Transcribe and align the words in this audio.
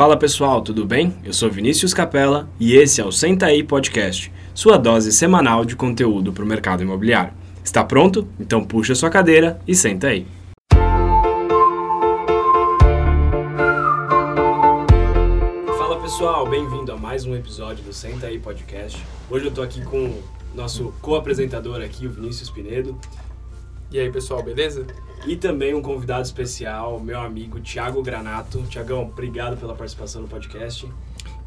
Fala 0.00 0.16
pessoal, 0.16 0.62
tudo 0.62 0.86
bem? 0.86 1.14
Eu 1.22 1.34
sou 1.34 1.50
Vinícius 1.50 1.92
Capella 1.92 2.48
e 2.58 2.74
esse 2.74 3.02
é 3.02 3.04
o 3.04 3.12
Senta 3.12 3.44
aí 3.44 3.62
Podcast, 3.62 4.32
sua 4.54 4.78
dose 4.78 5.12
semanal 5.12 5.62
de 5.62 5.76
conteúdo 5.76 6.32
para 6.32 6.42
o 6.42 6.46
mercado 6.46 6.82
imobiliário. 6.82 7.34
Está 7.62 7.84
pronto? 7.84 8.26
Então 8.40 8.64
puxa 8.64 8.94
sua 8.94 9.10
cadeira 9.10 9.60
e 9.68 9.74
senta 9.74 10.06
aí. 10.06 10.26
Fala 15.76 16.00
pessoal, 16.00 16.48
bem-vindo 16.48 16.92
a 16.92 16.96
mais 16.96 17.26
um 17.26 17.34
episódio 17.36 17.84
do 17.84 17.92
Senta 17.92 18.28
aí 18.28 18.38
Podcast. 18.38 19.04
Hoje 19.30 19.44
eu 19.44 19.50
estou 19.50 19.62
aqui 19.62 19.82
com 19.84 20.06
o 20.06 20.22
nosso 20.54 20.94
co-apresentador 21.02 21.82
aqui, 21.82 22.06
o 22.06 22.10
Vinícius 22.10 22.48
Pinedo. 22.48 22.98
E 23.92 23.98
aí 23.98 24.08
pessoal, 24.08 24.40
beleza? 24.40 24.86
E 25.26 25.34
também 25.34 25.74
um 25.74 25.82
convidado 25.82 26.22
especial, 26.22 27.00
meu 27.00 27.18
amigo 27.18 27.58
Thiago 27.58 28.00
Granato. 28.04 28.62
Tiagão, 28.68 29.02
obrigado 29.02 29.56
pela 29.56 29.74
participação 29.74 30.22
no 30.22 30.28
podcast. 30.28 30.88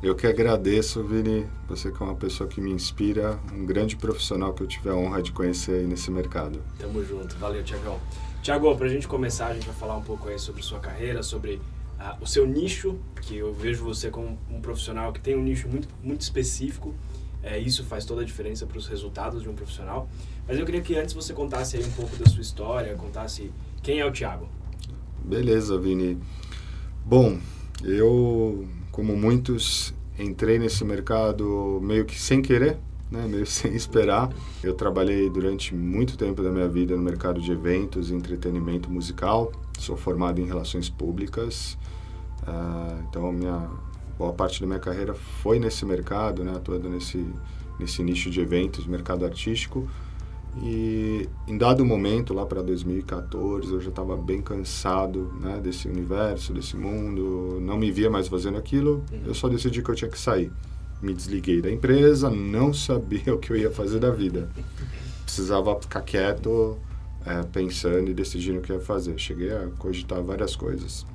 Eu 0.01 0.13
que 0.13 0.27
agradeço, 0.27 1.01
Vini. 1.05 1.47
Você 1.69 1.89
que 1.89 2.03
é 2.03 2.05
uma 2.05 2.15
pessoa 2.15 2.49
que 2.49 2.59
me 2.59 2.69
inspira, 2.69 3.39
um 3.53 3.65
grande 3.65 3.95
profissional 3.95 4.53
que 4.53 4.61
eu 4.61 4.67
tive 4.67 4.89
a 4.89 4.93
honra 4.93 5.21
de 5.21 5.31
conhecer 5.31 5.75
aí 5.75 5.87
nesse 5.87 6.11
mercado. 6.11 6.61
Tamo 6.77 7.01
junto. 7.05 7.33
Valeu, 7.37 7.63
Tiagão. 7.63 7.97
Tiago, 8.41 8.75
pra 8.75 8.89
gente 8.89 9.07
começar, 9.07 9.47
a 9.47 9.53
gente 9.53 9.65
vai 9.65 9.75
falar 9.75 9.95
um 9.95 10.03
pouco 10.03 10.27
aí 10.27 10.37
sobre 10.37 10.61
sua 10.61 10.79
carreira, 10.81 11.23
sobre 11.23 11.61
uh, 11.97 12.21
o 12.21 12.27
seu 12.27 12.45
nicho, 12.45 12.99
que 13.21 13.37
eu 13.37 13.53
vejo 13.53 13.85
você 13.85 14.09
como 14.09 14.37
um 14.51 14.59
profissional 14.59 15.13
que 15.13 15.21
tem 15.21 15.37
um 15.37 15.41
nicho 15.41 15.69
muito, 15.69 15.87
muito 16.03 16.19
específico. 16.19 16.93
É, 17.41 17.57
isso 17.57 17.85
faz 17.85 18.03
toda 18.03 18.21
a 18.21 18.25
diferença 18.25 18.65
para 18.65 18.77
os 18.77 18.87
resultados 18.87 19.43
de 19.43 19.47
um 19.49 19.53
profissional. 19.53 20.09
Mas 20.47 20.59
eu 20.59 20.65
queria 20.65 20.81
que 20.81 20.95
antes 20.97 21.13
você 21.13 21.33
contasse 21.33 21.77
um 21.77 21.91
pouco 21.91 22.15
da 22.17 22.25
sua 22.29 22.41
história, 22.41 22.95
contasse 22.95 23.51
quem 23.81 23.99
é 23.99 24.05
o 24.05 24.11
Thiago. 24.11 24.47
Beleza, 25.23 25.77
Vini. 25.77 26.17
Bom, 27.05 27.37
eu, 27.83 28.67
como 28.91 29.15
muitos, 29.15 29.93
entrei 30.19 30.59
nesse 30.59 30.83
mercado 30.83 31.79
meio 31.81 32.05
que 32.05 32.19
sem 32.19 32.41
querer, 32.41 32.77
né, 33.09 33.25
meio 33.27 33.45
sem 33.47 33.73
esperar. 33.73 34.29
Eu 34.61 34.73
trabalhei 34.73 35.29
durante 35.29 35.73
muito 35.73 36.17
tempo 36.17 36.43
da 36.43 36.51
minha 36.51 36.67
vida 36.67 36.95
no 36.95 37.01
mercado 37.01 37.41
de 37.41 37.51
eventos 37.51 38.09
e 38.09 38.13
entretenimento 38.13 38.89
musical. 38.91 39.51
Sou 39.79 39.95
formado 39.95 40.41
em 40.41 40.45
relações 40.45 40.89
públicas, 40.89 41.77
uh, 42.43 43.01
então 43.09 43.31
minha 43.31 43.69
boa 44.17 44.31
parte 44.31 44.61
da 44.61 44.67
minha 44.67 44.79
carreira 44.79 45.13
foi 45.13 45.57
nesse 45.57 45.85
mercado, 45.85 46.43
né, 46.43 46.53
atuando 46.55 46.89
nesse 46.89 47.25
nesse 47.79 48.03
nicho 48.03 48.29
de 48.29 48.39
eventos, 48.39 48.85
mercado 48.85 49.25
artístico. 49.25 49.87
E 50.61 51.27
em 51.47 51.57
dado 51.57 51.83
momento, 51.83 52.33
lá 52.33 52.45
para 52.45 52.61
2014, 52.61 53.73
eu 53.73 53.81
já 53.81 53.89
estava 53.89 54.15
bem 54.15 54.41
cansado 54.41 55.33
né, 55.41 55.59
desse 55.61 55.87
universo, 55.87 56.53
desse 56.53 56.77
mundo, 56.77 57.59
não 57.61 57.77
me 57.77 57.91
via 57.91 58.09
mais 58.09 58.27
fazendo 58.27 58.57
aquilo, 58.57 59.03
uhum. 59.11 59.21
eu 59.25 59.33
só 59.33 59.49
decidi 59.49 59.81
que 59.81 59.89
eu 59.89 59.95
tinha 59.95 60.11
que 60.11 60.19
sair. 60.19 60.51
Me 61.01 61.13
desliguei 61.13 61.61
da 61.61 61.71
empresa, 61.71 62.29
não 62.29 62.73
sabia 62.73 63.33
o 63.33 63.39
que 63.39 63.51
eu 63.51 63.57
ia 63.57 63.71
fazer 63.71 63.99
da 63.99 64.11
vida. 64.11 64.49
Precisava 65.25 65.79
ficar 65.81 66.01
quieto, 66.01 66.77
é, 67.25 67.41
pensando 67.43 68.11
e 68.11 68.13
decidindo 68.13 68.59
o 68.59 68.61
que 68.61 68.71
ia 68.71 68.79
fazer. 68.79 69.17
Cheguei 69.17 69.51
a 69.51 69.67
cogitar 69.79 70.21
várias 70.21 70.55
coisas. 70.55 71.05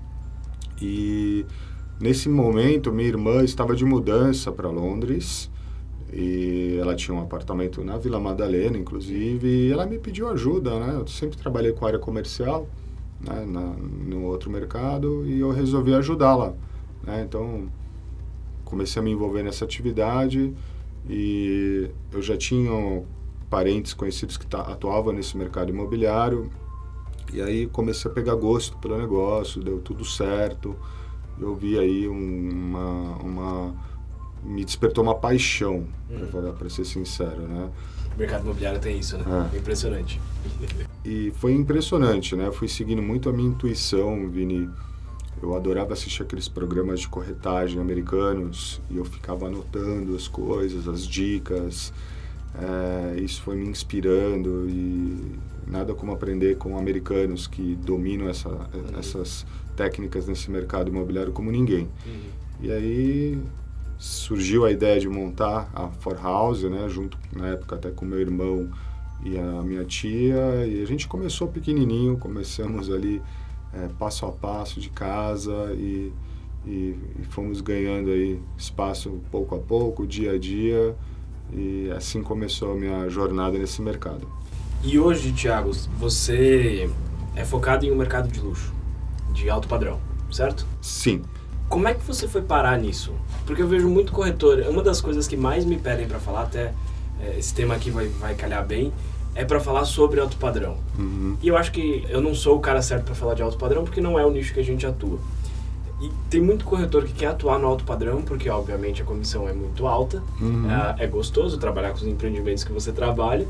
E 0.82 1.46
nesse 2.00 2.28
momento, 2.28 2.92
minha 2.92 3.08
irmã 3.08 3.42
estava 3.44 3.74
de 3.74 3.84
mudança 3.84 4.50
para 4.50 4.68
Londres 4.68 5.48
e 6.12 6.78
ela 6.80 6.94
tinha 6.94 7.14
um 7.14 7.20
apartamento 7.20 7.84
na 7.84 7.98
Vila 7.98 8.18
Madalena, 8.18 8.78
inclusive, 8.78 9.46
e 9.46 9.72
ela 9.72 9.86
me 9.86 9.98
pediu 9.98 10.28
ajuda, 10.28 10.78
né? 10.78 10.94
Eu 10.94 11.06
sempre 11.06 11.36
trabalhei 11.36 11.72
com 11.72 11.86
área 11.86 11.98
comercial, 11.98 12.68
né? 13.20 13.44
Na, 13.46 13.60
no 13.60 14.24
outro 14.24 14.50
mercado, 14.50 15.26
e 15.26 15.40
eu 15.40 15.50
resolvi 15.50 15.94
ajudá-la, 15.94 16.54
né? 17.04 17.22
Então, 17.26 17.68
comecei 18.64 19.00
a 19.00 19.02
me 19.04 19.10
envolver 19.10 19.42
nessa 19.42 19.64
atividade 19.64 20.52
e 21.08 21.90
eu 22.12 22.20
já 22.20 22.36
tinha 22.36 23.02
parentes 23.48 23.94
conhecidos 23.94 24.36
que 24.36 24.46
atuavam 24.54 25.12
nesse 25.12 25.36
mercado 25.36 25.70
imobiliário, 25.70 26.50
e 27.32 27.40
aí 27.40 27.66
comecei 27.66 28.10
a 28.10 28.14
pegar 28.14 28.34
gosto 28.34 28.76
pelo 28.78 28.98
negócio, 28.98 29.62
deu 29.62 29.78
tudo 29.78 30.04
certo, 30.04 30.76
eu 31.40 31.54
vi 31.54 31.78
aí 31.78 32.08
uma, 32.08 33.16
uma 33.22 33.74
me 34.42 34.64
despertou 34.64 35.04
uma 35.04 35.14
paixão, 35.14 35.86
para 36.58 36.68
ser 36.68 36.84
sincero, 36.84 37.42
né? 37.42 37.70
O 38.14 38.18
mercado 38.18 38.42
imobiliário 38.42 38.80
tem 38.80 38.98
isso, 38.98 39.16
né? 39.16 39.50
É. 39.52 39.56
Impressionante. 39.56 40.20
E 41.04 41.32
foi 41.36 41.54
impressionante, 41.54 42.36
né? 42.36 42.48
Eu 42.48 42.52
fui 42.52 42.68
seguindo 42.68 43.00
muito 43.00 43.30
a 43.30 43.32
minha 43.32 43.48
intuição, 43.48 44.28
Vini. 44.28 44.68
Eu 45.42 45.56
adorava 45.56 45.94
assistir 45.94 46.22
aqueles 46.22 46.48
programas 46.48 47.00
de 47.00 47.08
corretagem 47.08 47.80
americanos 47.80 48.78
e 48.90 48.98
eu 48.98 49.06
ficava 49.06 49.46
anotando 49.46 50.14
as 50.14 50.28
coisas, 50.28 50.86
as 50.86 51.06
dicas. 51.06 51.94
É, 52.54 53.20
isso 53.20 53.40
foi 53.40 53.56
me 53.56 53.68
inspirando 53.68 54.68
e 54.68 55.38
nada 55.66 55.94
como 55.94 56.12
aprender 56.12 56.56
com 56.58 56.76
americanos 56.76 57.46
que 57.46 57.76
dominam 57.76 58.28
essa, 58.28 58.48
uhum. 58.48 58.98
essas 58.98 59.46
técnicas 59.76 60.26
nesse 60.26 60.50
mercado 60.50 60.88
imobiliário 60.88 61.32
como 61.32 61.50
ninguém. 61.50 61.88
Uhum. 62.04 62.20
E 62.60 62.72
aí 62.72 63.38
surgiu 63.98 64.64
a 64.64 64.70
ideia 64.70 65.00
de 65.00 65.08
montar 65.08 65.68
a 65.74 65.88
For 65.88 66.16
House, 66.22 66.62
né, 66.62 66.88
junto 66.88 67.18
na 67.34 67.48
época 67.48 67.74
até 67.74 67.90
com 67.90 68.04
meu 68.04 68.20
irmão 68.20 68.70
e 69.24 69.36
a 69.36 69.62
minha 69.62 69.84
tia, 69.84 70.64
e 70.66 70.80
a 70.80 70.86
gente 70.86 71.08
começou 71.08 71.48
pequenininho, 71.48 72.16
começamos 72.16 72.90
ali 72.90 73.20
é, 73.74 73.88
passo 73.98 74.24
a 74.24 74.32
passo 74.32 74.80
de 74.80 74.88
casa 74.88 75.72
e, 75.74 76.12
e, 76.64 76.96
e, 77.18 77.24
fomos 77.30 77.60
ganhando 77.60 78.10
aí 78.10 78.40
espaço 78.56 79.20
pouco 79.30 79.56
a 79.56 79.58
pouco, 79.58 80.06
dia 80.06 80.32
a 80.32 80.38
dia, 80.38 80.94
e 81.52 81.90
assim 81.90 82.22
começou 82.22 82.72
a 82.72 82.74
minha 82.76 83.08
jornada 83.08 83.58
nesse 83.58 83.82
mercado. 83.82 84.28
E 84.84 84.98
hoje, 84.98 85.32
Thiago, 85.32 85.72
você 85.98 86.88
é 87.34 87.44
focado 87.44 87.84
em 87.84 87.90
um 87.90 87.96
mercado 87.96 88.28
de 88.28 88.38
luxo, 88.38 88.72
de 89.32 89.50
alto 89.50 89.66
padrão, 89.66 90.00
certo? 90.30 90.64
Sim. 90.80 91.22
Como 91.68 91.86
é 91.86 91.94
que 91.94 92.02
você 92.04 92.26
foi 92.26 92.42
parar 92.42 92.78
nisso? 92.78 93.12
Porque 93.46 93.60
eu 93.60 93.68
vejo 93.68 93.88
muito 93.88 94.12
corretor. 94.12 94.58
Uma 94.68 94.82
das 94.82 95.00
coisas 95.00 95.28
que 95.28 95.36
mais 95.36 95.64
me 95.64 95.76
pedem 95.78 96.08
para 96.08 96.18
falar, 96.18 96.42
até 96.42 96.72
é, 97.20 97.38
esse 97.38 97.52
tema 97.54 97.74
aqui 97.74 97.90
vai, 97.90 98.06
vai 98.06 98.34
calhar 98.34 98.64
bem, 98.66 98.92
é 99.34 99.44
para 99.44 99.60
falar 99.60 99.84
sobre 99.84 100.18
alto 100.18 100.36
padrão. 100.36 100.78
Uhum. 100.98 101.36
E 101.42 101.48
eu 101.48 101.56
acho 101.56 101.70
que 101.70 102.04
eu 102.08 102.20
não 102.20 102.34
sou 102.34 102.56
o 102.56 102.60
cara 102.60 102.80
certo 102.80 103.04
para 103.04 103.14
falar 103.14 103.34
de 103.34 103.42
alto 103.42 103.58
padrão 103.58 103.84
porque 103.84 104.00
não 104.00 104.18
é 104.18 104.24
o 104.24 104.30
nicho 104.30 104.54
que 104.54 104.60
a 104.60 104.64
gente 104.64 104.86
atua. 104.86 105.18
E 106.00 106.10
tem 106.30 106.40
muito 106.40 106.64
corretor 106.64 107.04
que 107.04 107.12
quer 107.12 107.26
atuar 107.26 107.58
no 107.58 107.66
alto 107.66 107.84
padrão 107.84 108.22
porque, 108.22 108.48
obviamente, 108.48 109.02
a 109.02 109.04
comissão 109.04 109.48
é 109.48 109.52
muito 109.52 109.86
alta. 109.86 110.22
Uhum. 110.40 110.70
É, 110.70 111.04
é, 111.04 111.06
gostoso 111.06 111.58
trabalhar 111.58 111.90
com 111.90 111.96
os 111.96 112.06
empreendimentos 112.06 112.64
que 112.64 112.72
você 112.72 112.92
trabalha, 112.92 113.46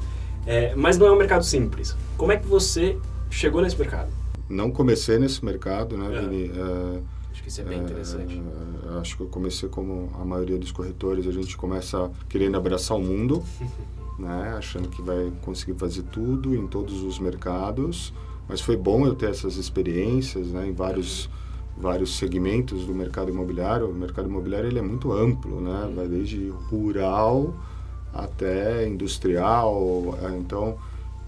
é, 0.47 0.75
mas 0.75 0.99
não 0.99 1.07
é 1.07 1.13
um 1.13 1.17
mercado 1.17 1.45
simples. 1.45 1.95
Como 2.17 2.33
é 2.33 2.37
que 2.37 2.47
você 2.47 2.97
chegou 3.31 3.63
nesse 3.63 3.79
mercado? 3.79 4.09
Não 4.49 4.71
comecei 4.71 5.19
nesse 5.19 5.45
mercado, 5.45 5.97
né, 5.97 6.17
é. 6.17 6.21
Vini? 6.21 6.51
É, 6.55 7.01
Acho 7.39 7.43
que 7.45 7.49
isso 7.51 7.61
é 7.61 7.65
bem 7.65 7.79
interessante. 7.79 8.43
É, 8.85 8.99
acho 8.99 9.17
que 9.17 9.23
eu 9.23 9.29
comecei 9.29 9.69
como 9.69 10.11
a 10.21 10.25
maioria 10.25 10.59
dos 10.59 10.73
corretores, 10.73 11.25
a 11.25 11.31
gente 11.31 11.57
começa 11.57 12.11
querendo 12.29 12.57
abraçar 12.57 12.97
o 12.97 13.01
mundo, 13.01 13.45
né, 14.19 14.55
achando 14.59 14.89
que 14.89 15.01
vai 15.01 15.33
conseguir 15.43 15.79
fazer 15.79 16.03
tudo 16.03 16.53
em 16.57 16.67
todos 16.67 17.01
os 17.03 17.21
mercados. 17.21 18.13
Mas 18.49 18.61
foi 18.61 18.77
bom 18.77 19.07
eu 19.07 19.15
ter 19.15 19.31
essas 19.31 19.57
experiências 19.57 20.49
né, 20.49 20.67
em 20.67 20.73
vários, 20.73 21.31
vários 21.77 22.17
segmentos 22.17 22.85
do 22.87 22.95
mercado 22.95 23.31
imobiliário. 23.31 23.89
O 23.89 23.95
mercado 23.95 24.29
imobiliário 24.29 24.69
ele 24.69 24.81
é 24.81 24.83
muito 24.83 25.13
amplo, 25.13 25.61
né, 25.61 25.85
uhum. 25.85 25.95
vai 25.95 26.09
desde 26.09 26.49
rural 26.49 27.55
até 28.13 28.85
industrial. 28.89 30.19
É, 30.23 30.37
então, 30.37 30.77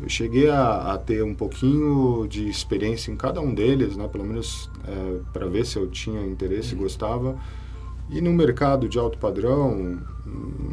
eu 0.02 0.08
cheguei 0.08 0.48
a, 0.48 0.94
a, 0.94 0.98
ter 0.98 1.22
um 1.22 1.34
pouquinho 1.34 2.26
de 2.26 2.48
experiência 2.48 3.10
em 3.10 3.16
cada 3.16 3.40
um 3.40 3.54
deles, 3.54 3.96
né? 3.96 4.08
pelo 4.08 4.24
menos 4.24 4.70
é, 4.86 5.20
para 5.32 5.46
ver 5.46 5.66
se 5.66 5.76
eu 5.76 5.86
tinha 5.88 6.24
interesse 6.24 6.72
e 6.72 6.74
uhum. 6.74 6.82
gostava. 6.82 7.38
E 8.08 8.20
no 8.20 8.32
mercado 8.32 8.88
de 8.88 8.98
alto 8.98 9.18
padrão, 9.18 10.00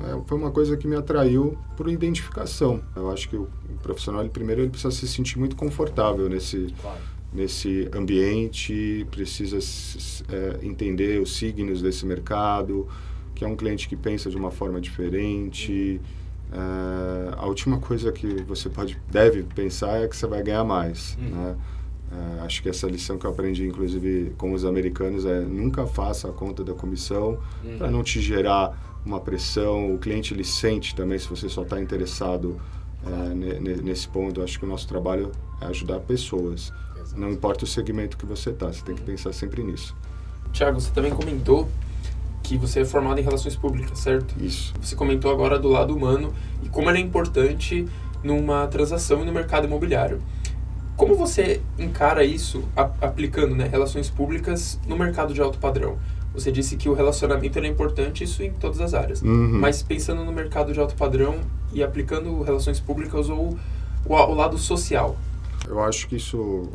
é, 0.03 0.21
foi 0.25 0.37
uma 0.37 0.49
coisa 0.49 0.77
que 0.77 0.87
me 0.87 0.95
atraiu 0.95 1.57
por 1.75 1.89
identificação. 1.89 2.81
Eu 2.95 3.11
acho 3.11 3.29
que 3.29 3.35
o, 3.35 3.43
o 3.43 3.77
profissional, 3.83 4.21
ele, 4.21 4.29
primeiro, 4.29 4.61
ele 4.61 4.69
precisa 4.69 4.91
se 4.91 5.07
sentir 5.07 5.37
muito 5.37 5.55
confortável 5.55 6.29
nesse, 6.29 6.73
claro. 6.81 6.99
nesse 7.33 7.89
ambiente, 7.93 9.05
precisa 9.11 9.59
é, 10.29 10.65
entender 10.65 11.21
os 11.21 11.35
signos 11.35 11.81
desse 11.81 12.05
mercado, 12.05 12.87
que 13.35 13.43
é 13.43 13.47
um 13.47 13.55
cliente 13.55 13.89
que 13.89 13.95
pensa 13.95 14.29
de 14.29 14.37
uma 14.37 14.51
forma 14.51 14.79
diferente. 14.79 15.99
Uhum 16.01 16.26
Uh, 16.49 17.35
a 17.35 17.45
última 17.45 17.77
coisa 17.77 18.09
que 18.09 18.41
você 18.43 18.69
pode 18.69 18.97
deve 19.11 19.43
pensar 19.43 20.01
é 20.01 20.07
que 20.07 20.15
você 20.15 20.25
vai 20.25 20.41
ganhar 20.41 20.63
mais 20.63 21.17
uhum. 21.19 21.29
né? 21.29 21.55
uh, 22.09 22.45
acho 22.45 22.63
que 22.63 22.69
essa 22.69 22.87
lição 22.87 23.17
que 23.17 23.25
eu 23.25 23.31
aprendi 23.31 23.67
inclusive 23.67 24.33
com 24.37 24.53
os 24.53 24.63
americanos 24.63 25.25
é 25.25 25.41
nunca 25.41 25.85
faça 25.85 26.29
a 26.29 26.31
conta 26.31 26.63
da 26.63 26.73
comissão 26.73 27.37
uhum. 27.65 27.77
para 27.77 27.91
não 27.91 28.01
te 28.01 28.21
gerar 28.21 29.01
uma 29.05 29.19
pressão 29.19 29.93
o 29.93 29.97
cliente 29.97 30.33
ele 30.33 30.45
sente 30.45 30.95
também 30.95 31.19
se 31.19 31.27
você 31.27 31.49
só 31.49 31.63
está 31.63 31.81
interessado 31.81 32.57
uh, 33.03 33.83
nesse 33.83 34.07
ponto 34.07 34.41
acho 34.41 34.57
que 34.57 34.63
o 34.63 34.69
nosso 34.69 34.87
trabalho 34.87 35.33
é 35.59 35.65
ajudar 35.65 35.99
pessoas 35.99 36.71
Exato. 36.97 37.19
não 37.19 37.29
importa 37.29 37.65
o 37.65 37.67
segmento 37.67 38.15
que 38.15 38.25
você 38.25 38.51
está 38.51 38.67
você 38.67 38.81
tem 38.85 38.95
que 38.95 39.01
uhum. 39.01 39.07
pensar 39.07 39.33
sempre 39.33 39.61
nisso 39.63 39.93
Tiago, 40.53 40.79
você 40.79 40.91
também 40.91 41.11
comentou 41.11 41.67
que 42.47 42.57
você 42.57 42.79
é 42.79 42.85
formado 42.85 43.19
em 43.19 43.23
relações 43.23 43.57
públicas, 43.57 43.99
certo? 43.99 44.33
Isso. 44.41 44.73
Você 44.81 44.95
comentou 44.95 45.29
agora 45.29 45.59
do 45.59 45.67
lado 45.67 45.93
humano 45.93 46.33
e 46.63 46.69
como 46.69 46.89
ele 46.89 46.99
é 46.99 47.01
importante 47.01 47.85
numa 48.23 48.65
transação 48.67 49.21
e 49.21 49.25
no 49.25 49.33
mercado 49.33 49.67
imobiliário. 49.67 50.21
Como 50.95 51.13
você 51.13 51.61
encara 51.77 52.23
isso 52.23 52.63
a, 52.73 52.83
aplicando 53.01 53.53
né, 53.53 53.67
relações 53.67 54.09
públicas 54.09 54.79
no 54.87 54.97
mercado 54.97 55.33
de 55.33 55.41
alto 55.41 55.59
padrão? 55.59 55.97
Você 56.33 56.49
disse 56.49 56.77
que 56.77 56.87
o 56.87 56.93
relacionamento 56.93 57.59
é 57.59 57.67
importante, 57.67 58.23
isso 58.23 58.41
em 58.41 58.53
todas 58.53 58.79
as 58.79 58.93
áreas. 58.93 59.21
Uhum. 59.21 59.59
Mas 59.59 59.83
pensando 59.83 60.23
no 60.23 60.31
mercado 60.31 60.71
de 60.71 60.79
alto 60.79 60.95
padrão 60.95 61.41
e 61.73 61.83
aplicando 61.83 62.41
relações 62.43 62.79
públicas 62.79 63.29
ou 63.29 63.57
o, 64.05 64.13
o 64.13 64.33
lado 64.33 64.57
social. 64.57 65.17
Eu 65.67 65.81
acho 65.81 66.07
que 66.07 66.15
isso 66.15 66.69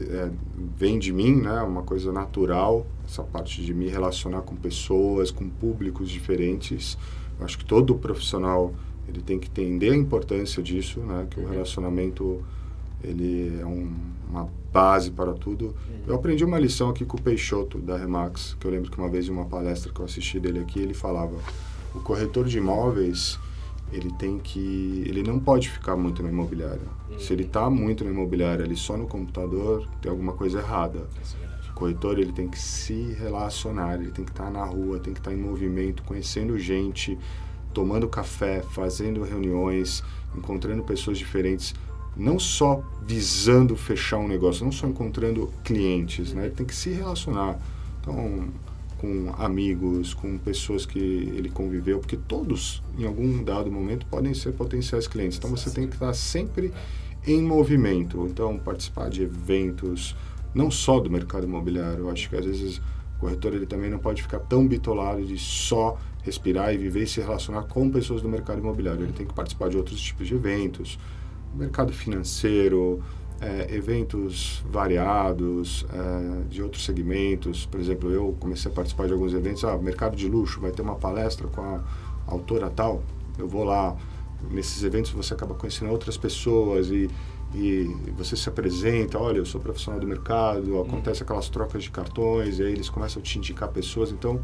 é, 0.00 0.30
vem 0.74 0.98
de 0.98 1.12
mim, 1.12 1.42
né? 1.42 1.60
Uma 1.60 1.82
coisa 1.82 2.10
natural, 2.10 2.86
essa 3.14 3.22
parte 3.22 3.62
de 3.62 3.72
me 3.72 3.88
relacionar 3.88 4.42
com 4.42 4.56
pessoas, 4.56 5.30
com 5.30 5.48
públicos 5.48 6.10
diferentes. 6.10 6.98
Eu 7.38 7.44
acho 7.44 7.56
que 7.56 7.64
todo 7.64 7.94
profissional 7.94 8.74
ele 9.08 9.22
tem 9.22 9.38
que 9.38 9.48
entender 9.48 9.90
a 9.90 9.96
importância 9.96 10.62
disso, 10.62 11.00
né? 11.00 11.26
Que 11.30 11.38
o 11.38 11.48
relacionamento 11.48 12.44
ele 13.02 13.58
é 13.60 13.66
um, 13.66 13.92
uma 14.28 14.48
base 14.72 15.10
para 15.10 15.32
tudo. 15.34 15.74
Eu 16.06 16.14
aprendi 16.14 16.44
uma 16.44 16.58
lição 16.58 16.88
aqui 16.88 17.04
com 17.04 17.16
o 17.16 17.20
Peixoto 17.20 17.78
da 17.78 17.96
Remax, 17.96 18.56
que 18.58 18.66
eu 18.66 18.70
lembro 18.70 18.90
que 18.90 18.98
uma 18.98 19.08
vez 19.08 19.28
em 19.28 19.30
uma 19.30 19.44
palestra 19.44 19.92
que 19.92 20.00
eu 20.00 20.04
assisti 20.04 20.40
dele 20.40 20.58
aqui, 20.58 20.80
ele 20.80 20.94
falava: 20.94 21.36
o 21.94 22.00
corretor 22.00 22.46
de 22.46 22.58
imóveis 22.58 23.38
ele 23.92 24.10
tem 24.12 24.38
que 24.38 25.04
ele 25.06 25.22
não 25.22 25.38
pode 25.38 25.70
ficar 25.70 25.96
muito 25.96 26.22
na 26.22 26.28
imobiliária. 26.28 26.82
Se 27.18 27.32
ele 27.32 27.44
está 27.44 27.70
muito 27.70 28.04
na 28.04 28.10
imobiliária, 28.10 28.64
ele 28.64 28.74
só 28.74 28.96
no 28.96 29.06
computador, 29.06 29.86
tem 30.00 30.10
alguma 30.10 30.32
coisa 30.32 30.58
errada. 30.58 31.06
O 31.43 31.43
corretor 31.74 32.18
ele 32.18 32.32
tem 32.32 32.48
que 32.48 32.58
se 32.58 33.14
relacionar, 33.18 34.00
ele 34.00 34.10
tem 34.10 34.24
que 34.24 34.30
estar 34.30 34.44
tá 34.44 34.50
na 34.50 34.64
rua, 34.64 34.98
tem 34.98 35.12
que 35.12 35.20
estar 35.20 35.30
tá 35.30 35.36
em 35.36 35.40
movimento, 35.40 36.02
conhecendo 36.02 36.58
gente, 36.58 37.18
tomando 37.72 38.08
café, 38.08 38.62
fazendo 38.62 39.22
reuniões, 39.22 40.02
encontrando 40.36 40.82
pessoas 40.84 41.18
diferentes, 41.18 41.74
não 42.16 42.38
só 42.38 42.82
visando 43.04 43.76
fechar 43.76 44.18
um 44.18 44.28
negócio, 44.28 44.64
não 44.64 44.72
só 44.72 44.86
encontrando 44.86 45.52
clientes, 45.64 46.32
né? 46.32 46.46
Ele 46.46 46.54
tem 46.54 46.64
que 46.64 46.74
se 46.74 46.90
relacionar. 46.90 47.58
Então, 48.00 48.48
com 48.98 49.34
amigos, 49.36 50.14
com 50.14 50.38
pessoas 50.38 50.86
que 50.86 50.98
ele 50.98 51.50
conviveu, 51.50 51.98
porque 51.98 52.16
todos, 52.16 52.82
em 52.96 53.04
algum 53.04 53.42
dado 53.42 53.70
momento, 53.70 54.06
podem 54.06 54.32
ser 54.32 54.52
potenciais 54.52 55.08
clientes. 55.08 55.38
Então, 55.38 55.50
você 55.50 55.70
tem 55.70 55.88
que 55.88 55.94
estar 55.94 56.14
sempre 56.14 56.72
em 57.26 57.42
movimento. 57.42 58.26
Então, 58.30 58.56
participar 58.58 59.10
de 59.10 59.22
eventos, 59.22 60.14
não 60.54 60.70
só 60.70 61.00
do 61.00 61.10
mercado 61.10 61.44
imobiliário. 61.44 62.00
Eu 62.04 62.10
acho 62.10 62.28
que 62.28 62.36
às 62.36 62.44
vezes 62.44 62.78
o 63.16 63.20
corretor 63.20 63.54
ele 63.54 63.66
também 63.66 63.90
não 63.90 63.98
pode 63.98 64.22
ficar 64.22 64.38
tão 64.40 64.66
bitolado 64.66 65.24
de 65.24 65.38
só 65.38 65.98
respirar 66.22 66.72
e 66.72 66.78
viver 66.78 67.02
e 67.02 67.06
se 67.06 67.20
relacionar 67.20 67.64
com 67.64 67.90
pessoas 67.90 68.22
do 68.22 68.28
mercado 68.28 68.58
imobiliário. 68.58 69.02
Ele 69.02 69.12
tem 69.12 69.26
que 69.26 69.34
participar 69.34 69.68
de 69.68 69.76
outros 69.76 70.00
tipos 70.00 70.26
de 70.26 70.34
eventos, 70.34 70.98
mercado 71.54 71.92
financeiro, 71.92 73.02
é, 73.40 73.74
eventos 73.74 74.64
variados, 74.70 75.84
é, 75.92 76.48
de 76.48 76.62
outros 76.62 76.84
segmentos. 76.84 77.66
Por 77.66 77.78
exemplo, 77.80 78.10
eu 78.10 78.36
comecei 78.40 78.70
a 78.70 78.74
participar 78.74 79.06
de 79.06 79.12
alguns 79.12 79.34
eventos, 79.34 79.64
ah, 79.64 79.76
mercado 79.76 80.16
de 80.16 80.28
luxo, 80.28 80.60
vai 80.60 80.70
ter 80.70 80.82
uma 80.82 80.94
palestra 80.94 81.46
com 81.48 81.60
a 81.60 81.84
autora 82.26 82.70
tal, 82.70 83.02
eu 83.38 83.46
vou 83.46 83.64
lá. 83.64 83.96
Nesses 84.50 84.82
eventos 84.82 85.10
você 85.10 85.32
acaba 85.32 85.54
conhecendo 85.54 85.90
outras 85.90 86.18
pessoas 86.18 86.88
e, 86.90 87.08
e 87.54 87.84
você 88.16 88.36
se 88.36 88.48
apresenta, 88.48 89.18
olha, 89.18 89.38
eu 89.38 89.46
sou 89.46 89.60
profissional 89.60 90.00
do 90.00 90.06
mercado, 90.06 90.80
acontece 90.80 91.22
aquelas 91.22 91.48
trocas 91.48 91.84
de 91.84 91.90
cartões, 91.90 92.58
e 92.58 92.62
aí 92.62 92.72
eles 92.72 92.88
começam 92.88 93.20
a 93.20 93.24
te 93.24 93.38
indicar 93.38 93.68
pessoas. 93.68 94.10
Então, 94.10 94.40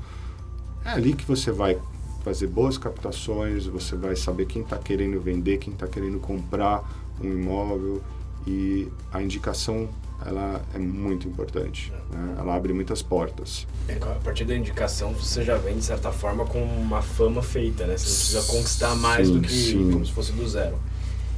é 0.85 0.91
ali 0.91 1.13
que 1.13 1.25
você 1.25 1.51
vai 1.51 1.79
fazer 2.23 2.47
boas 2.47 2.79
captações, 2.79 3.67
você 3.67 3.97
vai 3.97 4.15
saber 4.15 4.47
quem 4.47 4.63
está 4.63 4.79
querendo 4.79 5.21
vender, 5.21 5.59
quem 5.59 5.73
está 5.73 5.87
querendo 5.87 6.21
comprar 6.21 6.89
um 7.21 7.27
imóvel 7.27 8.01
e 8.47 8.89
a 9.13 9.21
indicação 9.23 9.89
ela 10.25 10.63
é 10.75 10.79
muito 10.79 11.27
importante, 11.27 11.93
né? 12.11 12.37
ela 12.39 12.55
abre 12.55 12.75
muitas 12.75 13.01
portas. 13.01 13.67
É, 13.89 13.95
a 13.95 14.19
partir 14.23 14.45
da 14.45 14.55
indicação 14.55 15.13
você 15.13 15.43
já 15.43 15.57
vem 15.57 15.77
de 15.77 15.85
certa 15.85 16.13
forma 16.13 16.45
com 16.45 16.63
uma 16.63 17.01
fama 17.01 17.43
feita, 17.43 17.87
né? 17.87 17.97
Você 17.97 18.07
não 18.07 18.17
precisa 18.17 18.53
conquistar 18.53 18.95
mais 18.97 19.29
sim, 19.29 19.35
do 19.35 19.41
que 19.41 19.53
sim. 19.53 19.91
como 19.91 20.05
se 20.05 20.13
fosse 20.13 20.33
do 20.33 20.47
zero. 20.47 20.79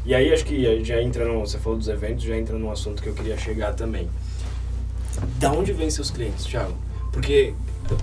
E 0.05 0.15
aí 0.15 0.33
acho 0.33 0.45
que 0.45 0.85
já 0.85 1.01
entra 1.01 1.25
no, 1.25 1.41
você 1.41 1.59
falou 1.59 1.79
dos 1.79 1.89
eventos, 1.89 2.25
já 2.25 2.37
entra 2.37 2.59
num 2.59 2.71
assunto 2.71 3.03
que 3.03 3.09
eu 3.09 3.15
queria 3.15 3.37
chegar 3.39 3.73
também. 3.75 4.09
Da 5.39 5.53
onde 5.53 5.73
vêm 5.73 5.91
seus 5.91 6.11
clientes, 6.11 6.45
Thiago? 6.45 6.75
Porque, 7.13 7.55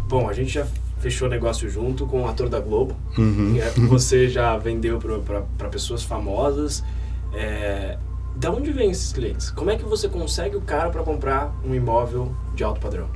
bom, 0.08 0.30
a 0.30 0.34
gente 0.34 0.50
já 0.50 0.66
fechou 1.00 1.28
negócio 1.28 1.70
junto 1.70 2.06
com 2.06 2.24
o 2.24 2.28
ator 2.28 2.48
da 2.50 2.60
Globo. 2.60 2.96
Uhum. 3.18 3.58
Você 3.90 4.30
já 4.30 4.58
vendeu 4.58 5.00
para 5.58 5.70
pessoas 5.70 6.04
famosas. 6.04 6.84
É, 7.34 7.98
da 8.36 8.52
onde 8.52 8.72
vêm 8.72 8.92
esses 8.92 9.12
clientes? 9.12 9.50
Como 9.52 9.70
é 9.70 9.76
que 9.76 9.84
você 9.84 10.08
consegue 10.08 10.56
o 10.56 10.62
cara 10.62 10.90
para 10.90 11.04
comprar 11.04 11.54
um 11.66 11.76
imóvel 11.76 12.34
de 12.56 12.64
alto 12.64 12.80
padrão? 12.80 13.10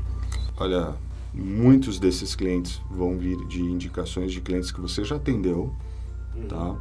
Olha, 0.57 0.93
muitos 1.33 1.99
desses 1.99 2.35
clientes 2.35 2.81
vão 2.91 3.17
vir 3.17 3.37
de 3.47 3.61
indicações 3.61 4.31
de 4.31 4.41
clientes 4.41 4.71
que 4.71 4.81
você 4.81 5.03
já 5.05 5.15
atendeu, 5.15 5.73
Uhum. 6.35 6.47
tá? 6.47 6.75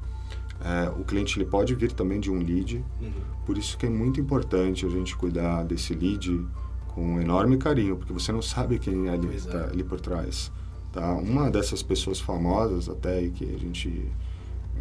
É, 0.64 0.88
o 0.90 1.04
cliente 1.04 1.38
ele 1.38 1.44
pode 1.44 1.74
vir 1.74 1.92
também 1.92 2.20
de 2.20 2.30
um 2.30 2.38
lead, 2.38 2.84
Uhum. 3.00 3.10
por 3.44 3.58
isso 3.58 3.76
que 3.76 3.86
é 3.86 3.90
muito 3.90 4.20
importante 4.20 4.86
a 4.86 4.88
gente 4.88 5.16
cuidar 5.16 5.64
desse 5.64 5.92
lead 5.92 6.46
com 6.94 7.14
um 7.14 7.20
enorme 7.20 7.56
carinho, 7.56 7.96
porque 7.96 8.12
você 8.12 8.30
não 8.30 8.42
sabe 8.42 8.78
quem 8.78 9.08
é 9.08 9.10
ali, 9.10 9.26
Pois 9.26 9.46
é. 9.46 9.50
tá 9.50 9.64
ali 9.72 9.82
por 9.82 10.00
trás. 10.00 10.52
Tá? 10.92 11.14
Uma 11.14 11.50
dessas 11.50 11.82
pessoas 11.82 12.20
famosas 12.20 12.88
até 12.88 13.26
que 13.30 13.44
a 13.54 13.58
gente 13.58 14.06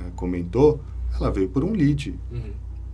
é, 0.01 0.09
comentou, 0.15 0.79
ela 1.15 1.31
veio 1.31 1.49
por 1.49 1.63
um 1.63 1.71
lead, 1.71 2.19
Uhum. 2.31 2.51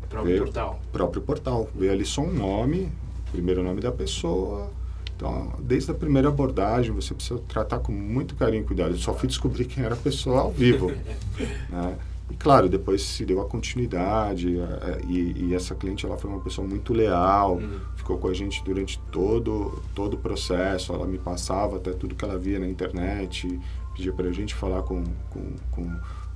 Próprio 0.07 0.31
Veio. 0.31 0.43
portal. 0.45 0.79
próprio 0.93 1.21
portal. 1.21 1.69
Veio 1.75 1.91
ali 1.91 2.05
só 2.05 2.21
um 2.21 2.31
nome, 2.31 2.89
primeiro 3.33 3.61
nome 3.61 3.81
da 3.81 3.91
pessoa. 3.91 4.71
Então, 5.13 5.51
desde 5.59 5.91
a 5.91 5.93
primeira 5.93 6.29
abordagem, 6.29 6.91
você 6.93 7.13
precisa 7.13 7.39
tratar 7.47 7.79
com 7.79 7.91
muito 7.91 8.33
carinho 8.35 8.61
e 8.63 8.65
cuidado. 8.65 8.91
Eu 8.91 8.97
só 8.97 9.13
fui 9.13 9.27
descobrir 9.27 9.65
quem 9.65 9.83
era 9.83 9.95
a 9.95 9.97
pessoa 9.97 10.41
ao 10.43 10.51
vivo. 10.51 10.89
né? 11.69 11.97
E 12.29 12.35
claro, 12.35 12.67
depois 12.67 13.01
se 13.01 13.25
deu 13.25 13.39
a 13.41 13.45
continuidade 13.45 14.59
eh, 14.59 15.01
e, 15.07 15.45
e 15.47 15.55
essa 15.55 15.73
cliente 15.73 16.05
ela 16.05 16.17
foi 16.17 16.29
uma 16.29 16.41
pessoa 16.41 16.67
muito 16.67 16.93
leal, 16.93 17.55
Uhum. 17.55 17.79
ficou 17.95 18.17
com 18.17 18.27
a 18.27 18.33
gente 18.33 18.61
durante 18.63 18.99
todo 19.11 19.81
todo 19.95 20.15
o 20.15 20.17
processo. 20.17 20.93
Ela 20.93 21.07
me 21.07 21.17
passava 21.17 21.77
até 21.77 21.91
tudo 21.91 22.15
que 22.15 22.25
ela 22.25 22.37
via 22.37 22.59
na 22.59 22.67
internet, 22.67 23.47
pedia 23.95 24.11
para 24.11 24.27
a 24.27 24.33
gente 24.33 24.53
falar 24.53 24.81
com, 24.83 25.03
com, 25.29 25.53
com 25.71 25.89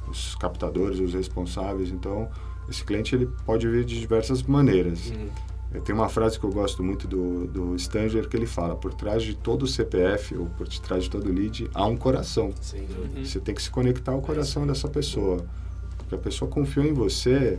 os 0.10 0.36
captadores, 0.36 1.00
os 1.00 1.14
responsáveis. 1.14 1.90
Então, 1.90 2.30
esse 2.70 2.84
cliente 2.84 3.14
ele 3.14 3.28
pode 3.46 3.68
vir 3.68 3.84
de 3.84 4.00
diversas 4.00 4.42
maneiras. 4.44 5.10
Uhum. 5.12 5.28
Eu 5.74 5.82
tenho 5.82 5.98
uma 5.98 6.10
frase 6.10 6.38
que 6.38 6.46
eu 6.46 6.52
gosto 6.52 6.84
muito 6.84 7.08
do, 7.08 7.48
do 7.48 7.76
Stanger 7.76 8.28
que 8.28 8.36
ele 8.36 8.46
fala: 8.46 8.76
por 8.76 8.94
trás 8.94 9.24
de 9.24 9.36
todo 9.36 9.66
CPF 9.68 10.36
ou 10.38 10.46
por 10.48 10.68
trás 10.68 11.04
de 11.06 11.10
todo 11.10 11.32
lead 11.32 11.70
há 11.74 11.86
um 11.86 11.96
coração. 11.98 12.52
Dúvida. 12.88 13.18
Uhum. 13.20 13.26
Você 13.26 13.40
tem 13.40 13.54
que 13.56 13.62
se 13.62 13.70
conectar 13.70 14.12
ao 14.14 14.22
coração 14.22 14.66
dessa 14.66 14.88
pessoa. 14.90 15.46
Porque 16.12 16.16
a 16.16 16.18
pessoa 16.20 16.52
confiou 16.52 16.86
em 16.86 16.92
você, 16.94 17.58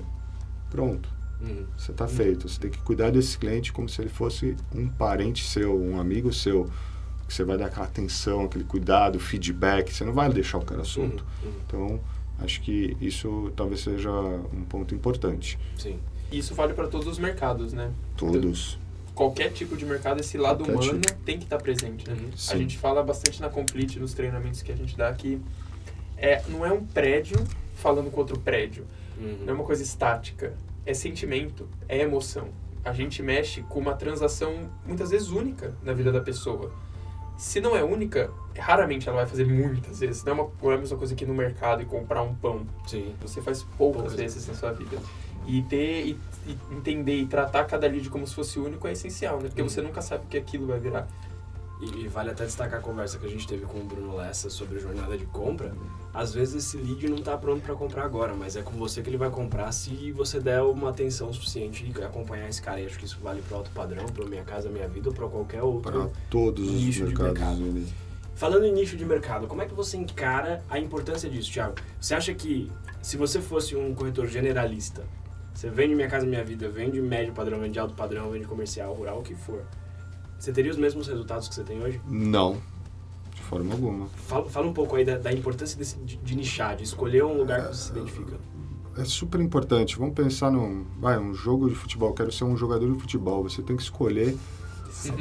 pronto, 0.71 1.09
Uhum. 1.41 1.65
você 1.77 1.91
está 1.91 2.07
feito. 2.07 2.47
Você 2.49 2.61
tem 2.61 2.71
que 2.71 2.79
cuidar 2.79 3.11
desse 3.11 3.39
cliente 3.39 3.73
como 3.73 3.89
se 3.89 4.01
ele 4.03 4.11
fosse 4.11 4.55
um 4.75 4.89
parente 4.89 5.43
seu, 5.45 5.75
um 5.81 5.99
amigo 5.99 6.31
seu. 6.33 6.69
Que 7.27 7.33
você 7.33 7.45
vai 7.45 7.57
dar 7.57 7.67
aquela 7.67 7.87
atenção, 7.87 8.45
aquele 8.45 8.65
cuidado, 8.65 9.19
feedback. 9.19 9.91
Você 9.93 10.05
não 10.05 10.13
vai 10.13 10.31
deixar 10.31 10.59
o 10.59 10.65
cara 10.65 10.85
solto. 10.85 11.25
Uhum. 11.43 11.49
Uhum. 11.49 11.55
Então, 11.67 12.01
acho 12.41 12.61
que 12.61 12.95
isso 13.01 13.51
talvez 13.57 13.81
seja 13.81 14.11
um 14.11 14.65
ponto 14.69 14.95
importante. 14.95 15.59
Sim. 15.79 15.99
Isso 16.31 16.55
vale 16.55 16.75
para 16.75 16.89
todos 16.89 17.07
os 17.07 17.19
mercados, 17.19 17.73
né? 17.73 17.91
Todos. 18.19 18.79
Qualquer 19.15 19.51
tipo 19.53 19.77
de 19.79 19.87
mercado, 19.87 20.21
esse 20.21 20.37
lado 20.37 20.65
Qualquer 20.65 20.75
humano 20.91 21.01
tipo. 21.01 21.21
tem 21.25 21.39
que 21.39 21.45
estar 21.45 21.59
presente, 21.59 22.07
né? 22.09 22.15
Uhum. 22.21 22.31
A 22.51 22.57
gente 22.57 22.77
fala 22.77 23.03
bastante 23.03 23.41
na 23.41 23.49
Complete, 23.49 23.99
nos 23.99 24.13
treinamentos 24.13 24.61
que 24.63 24.71
a 24.71 24.77
gente 24.77 24.95
dá 24.97 25.11
que 25.15 25.41
é, 26.23 26.43
não 26.49 26.65
é 26.65 26.73
um 26.73 26.85
prédio 26.85 27.37
falando 27.75 28.11
com 28.11 28.21
outro 28.21 28.39
prédio. 28.39 28.87
Uhum. 29.19 29.39
Não 29.45 29.53
é 29.53 29.57
uma 29.57 29.65
coisa 29.65 29.83
estática. 29.83 30.55
É 30.87 30.95
sentimento, 30.95 31.69
é 31.89 31.99
emoção. 31.99 32.49
A 32.85 32.93
gente 32.93 33.23
mexe 33.23 33.63
com 33.63 33.79
uma 33.79 33.95
transação 33.95 34.71
muitas 34.87 35.11
vezes 35.11 35.29
única 35.29 35.75
na 35.83 35.93
vida 35.93 36.11
da 36.11 36.21
pessoa. 36.21 36.73
Se 37.37 37.61
não 37.61 37.77
é 37.77 37.83
única, 37.83 38.31
raramente 38.59 39.09
ela 39.09 39.19
vai 39.19 39.27
fazer 39.27 39.45
muitas 39.47 40.01
vezes. 40.01 40.25
Não 40.25 40.33
é, 40.33 40.35
uma, 40.35 40.51
não 40.63 40.73
é 40.73 40.75
a 40.75 40.79
mesma 40.79 40.97
coisa 40.97 41.15
que 41.15 41.25
ir 41.25 41.27
no 41.27 41.35
mercado 41.35 41.83
e 41.83 41.85
comprar 41.85 42.23
um 42.23 42.35
pão. 42.35 42.67
Sim. 42.87 43.15
Você 43.21 43.41
faz 43.43 43.63
poucas 43.77 44.03
Poucas 44.03 44.15
vezes 44.19 44.47
na 44.49 44.55
sua 44.55 44.73
vida. 44.73 44.97
E 45.47 45.63
ter 45.63 46.07
e, 46.07 46.19
e 46.47 46.59
entender 46.71 47.17
e 47.17 47.27
tratar 47.27 47.65
cada 47.65 47.87
lead 47.89 48.09
como 48.11 48.27
se 48.27 48.35
fosse 48.35 48.61
único 48.61 48.87
é 48.87 48.93
essencial, 48.93 49.39
né? 49.41 49.49
Porque 49.49 49.63
Uhum. 49.63 49.69
você 49.69 49.83
nunca 49.83 50.01
sabe 50.03 50.25
o 50.25 50.29
que 50.29 50.37
aquilo 50.37 50.67
vai 50.67 50.79
virar. 50.79 51.09
E, 51.83 52.05
e, 52.05 52.09
vale 52.09 52.31
até 52.31 52.45
destacar 52.45 52.79
a 52.79 52.83
conversa 52.83 53.19
que 53.19 53.27
a 53.27 53.29
gente 53.29 53.45
teve 53.45 53.67
com 53.67 53.79
o 53.79 53.83
Bruno 53.83 54.15
Lessa 54.15 54.49
sobre 54.49 54.79
jornada 54.79 55.19
de 55.19 55.27
compra. 55.27 55.75
Às 56.15 56.33
vezes 56.33 56.65
esse 56.65 56.77
lead 56.77 57.09
não 57.09 57.17
está 57.17 57.37
pronto 57.37 57.61
para 57.61 57.75
comprar 57.75 58.05
agora, 58.05 58.35
mas 58.35 58.55
é 58.55 58.63
com 58.63 58.71
você 58.73 59.03
que 59.03 59.11
ele 59.11 59.17
vai 59.17 59.31
comprar 59.31 59.73
se 59.73 60.13
você 60.13 60.39
der 60.39 60.63
uma 60.63 60.91
atenção 60.91 61.33
suficiente 61.33 61.93
e 61.93 62.03
acompanhar 62.05 62.49
esse 62.49 62.63
cara. 62.63 62.81
E 62.81 62.87
acho 62.87 62.97
que 62.97 63.05
isso 63.05 63.19
vale 63.21 63.43
para 63.43 63.57
alto 63.57 63.71
padrão, 63.73 64.07
para 64.07 64.25
Minha 64.27 64.45
Casa 64.45 64.69
Minha 64.69 64.87
Vida 64.87 65.09
ou 65.09 65.15
para 65.15 65.27
qualquer 65.27 65.63
outro 65.65 65.91
Para 65.91 66.09
todos 66.31 66.69
os 66.69 66.75
nicho 66.75 67.05
mercados. 67.05 67.59
de 67.59 67.65
mercado. 67.65 67.87
Falando 68.37 68.65
em 68.65 68.73
nicho 68.73 68.97
de 68.97 69.05
mercado, 69.05 69.49
como 69.49 69.63
é 69.63 69.67
que 69.67 69.75
você 69.75 69.97
encara 69.97 70.63
a 70.71 70.79
importância 70.79 71.29
disso, 71.29 71.51
Thiago? 71.51 71.75
Você 72.01 72.15
acha 72.15 72.33
que 72.33 72.71
se 73.03 73.17
você 73.17 73.41
fosse 73.41 73.75
um 73.75 73.93
corretor 73.93 74.29
generalista, 74.29 75.03
você 75.53 75.69
vende 75.69 75.97
Minha 75.97 76.09
Casa 76.09 76.25
Minha 76.27 76.45
Vida, 76.45 76.69
vende 76.69 77.01
médio 77.01 77.35
padrão, 77.35 77.59
vende 77.59 77.79
alto 77.79 77.95
padrão, 77.95 78.31
vende 78.31 78.47
comercial, 78.47 78.95
rural, 78.95 79.19
o 79.19 79.23
que 79.23 79.35
for 79.35 79.65
você 80.43 80.53
teria 80.53 80.73
os 80.73 80.77
mesmos 80.77 81.07
resultados 81.07 81.47
que 81.47 81.55
você 81.55 81.63
tem 81.63 81.81
hoje? 81.81 82.01
Não, 82.05 82.61
de 83.33 83.41
forma 83.43 83.73
alguma. 83.73 84.09
Fala, 84.27 84.51
fala 84.51 84.67
um 84.67 84.73
pouco 84.73 84.97
aí 84.97 85.05
da, 85.05 85.17
da 85.17 85.33
importância 85.33 85.79
desse, 85.79 85.97
de, 85.99 86.17
de, 86.17 86.35
nichar, 86.35 86.75
de 86.75 86.83
escolher 86.83 87.25
um 87.25 87.37
lugar 87.37 87.69
que 87.69 87.77
você 87.77 87.85
se 87.85 87.91
identifica. 87.93 88.41
É 88.97 89.05
super 89.05 89.41
importante. 89.41 89.97
Vamos 89.97 90.17
pensar 90.17 90.51
num 90.51 90.85
vai, 90.99 91.17
um 91.17 91.33
jogo 91.33 91.69
de 91.69 91.77
futebol. 91.77 92.13
Quero 92.13 92.33
ser 92.33 92.43
um 92.43 92.57
jogador 92.57 92.93
de 92.93 93.01
futebol. 93.01 93.45
Você 93.45 93.63
tem 93.63 93.77
que 93.77 93.85
escolher 93.85 94.37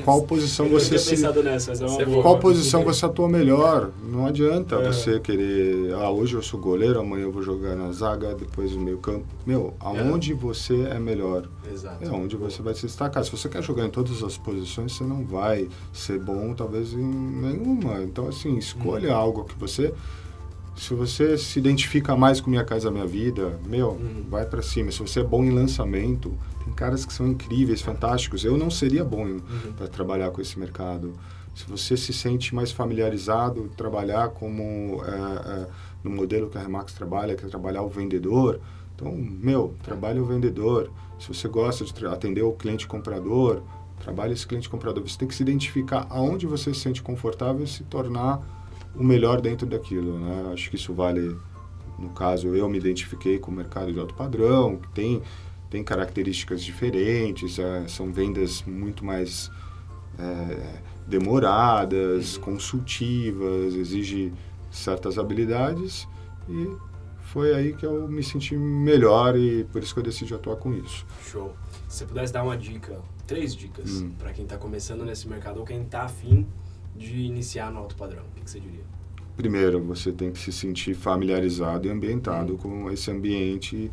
qual 0.04 0.22
posição 0.24 0.70
você 0.70 0.98
se 0.98 1.22
nessa, 1.44 1.72
é 1.72 2.22
qual 2.22 2.38
posição 2.40 2.84
você 2.84 3.06
atua 3.06 3.28
melhor 3.28 3.92
não 4.04 4.26
adianta 4.26 4.76
é. 4.76 4.92
você 4.92 5.20
querer 5.20 5.94
ah 5.94 6.12
hoje 6.12 6.36
eu 6.36 6.42
sou 6.42 6.60
goleiro 6.60 7.00
amanhã 7.00 7.24
eu 7.24 7.32
vou 7.32 7.42
jogar 7.42 7.76
na 7.76 7.92
zaga 7.92 8.36
depois 8.36 8.72
no 8.74 8.82
meio 8.82 9.00
campo 9.00 9.26
meu 9.46 9.74
aonde 9.80 10.34
é. 10.34 10.36
você 10.36 10.82
é 10.84 11.00
melhor 11.00 11.48
Exato. 11.72 12.04
é 12.04 12.10
onde 12.10 12.36
você 12.36 12.62
vai 12.62 12.74
se 12.74 12.86
destacar 12.86 13.24
se 13.24 13.32
você 13.32 13.50
quer 13.50 13.64
jogar 13.64 13.86
em 13.86 13.90
todas 13.90 14.24
as 14.24 14.38
posições 14.38 14.96
você 14.96 15.04
não 15.04 15.26
vai 15.26 15.68
ser 15.92 16.20
bom 16.20 16.54
talvez 16.54 16.94
em 16.94 17.04
nenhuma 17.04 18.02
então 18.04 18.28
assim 18.28 18.58
escolha 18.58 19.12
hum. 19.12 19.18
algo 19.18 19.46
que 19.46 19.58
você 19.58 19.94
se 20.82 20.96
você 20.96 21.38
se 21.38 21.60
identifica 21.60 22.16
mais 22.16 22.42
com 22.42 22.50
Minha 22.50 22.66
Casa 22.66 22.90
Minha 22.90 23.06
Vida, 23.06 23.60
meu, 23.68 23.90
uhum. 23.90 24.26
vai 24.28 24.48
para 24.48 24.64
cima. 24.64 24.92
Se 24.92 24.98
você 24.98 25.20
é 25.20 25.24
bom 25.24 25.44
em 25.44 25.52
lançamento, 25.52 26.36
tem 26.66 26.74
caras 26.74 27.06
que 27.06 27.14
são 27.14 27.28
incríveis, 27.28 27.84
fantásticos. 27.84 28.44
Eu 28.44 28.58
não 28.58 28.72
seria 28.72 29.06
bom 29.06 29.26
uhum. 29.26 29.74
para 29.78 29.88
trabalhar 29.88 30.32
com 30.32 30.42
esse 30.42 30.58
mercado. 30.58 31.14
Se 31.54 31.70
você 31.70 31.96
se 31.96 32.12
sente 32.12 32.56
mais 32.56 32.72
familiarizado, 32.72 33.70
trabalhar 33.78 34.30
como 34.30 35.04
é, 35.06 35.12
é, 35.12 35.68
no 36.04 36.10
modelo 36.10 36.50
que 36.50 36.58
a 36.58 36.62
Remax 36.62 36.94
trabalha, 36.94 37.36
que 37.36 37.46
é 37.46 37.48
trabalhar 37.48 37.84
o 37.84 37.88
vendedor, 37.88 38.60
então, 38.96 39.14
meu, 39.14 39.76
trabalhe 39.84 40.20
o 40.20 40.26
vendedor. 40.26 40.92
Se 41.20 41.28
você 41.28 41.48
gosta 41.48 41.86
de 41.86 42.08
atender 42.08 42.42
o 42.42 42.54
cliente 42.54 42.88
comprador, 42.88 43.62
trabalhe 44.00 44.34
esse 44.34 44.48
cliente 44.48 44.68
comprador. 44.68 45.08
Você 45.08 45.20
tem 45.20 45.28
que 45.28 45.36
se 45.36 45.44
identificar 45.44 46.08
aonde 46.10 46.48
você 46.48 46.74
se 46.74 46.80
sente 46.80 47.04
confortável 47.04 47.64
e 47.64 47.68
se 47.68 47.84
tornar 47.84 48.61
o 48.96 49.04
melhor 49.04 49.42
dentro 49.42 49.66
daquilo, 49.66 50.20
né? 50.20 50.52
Acho 50.54 50.70
que 50.70 50.76
isso 50.76 50.94
vale, 50.94 51.36
no 51.98 52.10
caso, 52.10 52.56
eu 52.56 52.68
me 52.70 52.78
identifiquei 52.78 53.40
com 53.40 53.52
o 53.52 53.54
mercado 53.54 53.92
de 53.92 54.00
alto 54.00 54.14
padrão, 54.14 54.78
que 54.78 54.90
tem, 54.90 55.22
tem 55.70 55.84
características 55.84 56.64
diferentes, 56.64 57.58
é, 57.60 57.88
são 57.88 58.12
vendas 58.12 58.64
muito 58.64 59.06
mais 59.06 59.50
é, 60.20 60.82
demoradas, 61.08 62.36
uhum. 62.36 62.44
consultivas, 62.44 63.74
exige 63.76 64.34
certas 64.70 65.18
habilidades 65.18 66.08
e 66.50 66.70
foi 67.32 67.54
aí 67.54 67.74
que 67.74 67.86
eu 67.86 68.08
me 68.08 68.24
senti 68.24 68.56
melhor 68.56 69.38
e 69.38 69.64
por 69.66 69.82
isso 69.82 69.94
que 69.94 70.00
eu 70.00 70.04
decidi 70.04 70.34
atuar 70.34 70.58
com 70.58 70.74
isso. 70.74 71.06
Show. 71.24 71.54
Se 71.88 72.00
você 72.00 72.06
pudesse 72.06 72.34
dar 72.34 72.44
uma 72.44 72.58
dica, 72.58 73.00
três 73.28 73.56
dicas 73.56 74.02
hum. 74.02 74.12
para 74.18 74.32
quem 74.34 74.44
está 74.44 74.58
começando 74.58 75.06
nesse 75.06 75.28
mercado 75.28 75.60
ou 75.60 75.66
quem 75.66 75.82
está 75.82 76.04
afim 76.04 76.48
de 76.96 77.22
iniciar 77.22 77.72
no 77.72 77.80
alto 77.80 77.96
padrão? 77.96 78.24
O 78.24 78.36
que, 78.36 78.42
que 78.42 78.50
você 78.50 78.60
diria? 78.60 78.84
Primeiro, 79.36 79.82
você 79.82 80.12
tem 80.12 80.32
que 80.32 80.40
se 80.40 80.52
sentir 80.52 80.94
familiarizado 80.94 81.88
e 81.88 81.92
ambientado 81.92 82.58
com 82.58 82.92
esse 82.92 83.10
ambiente, 83.10 83.90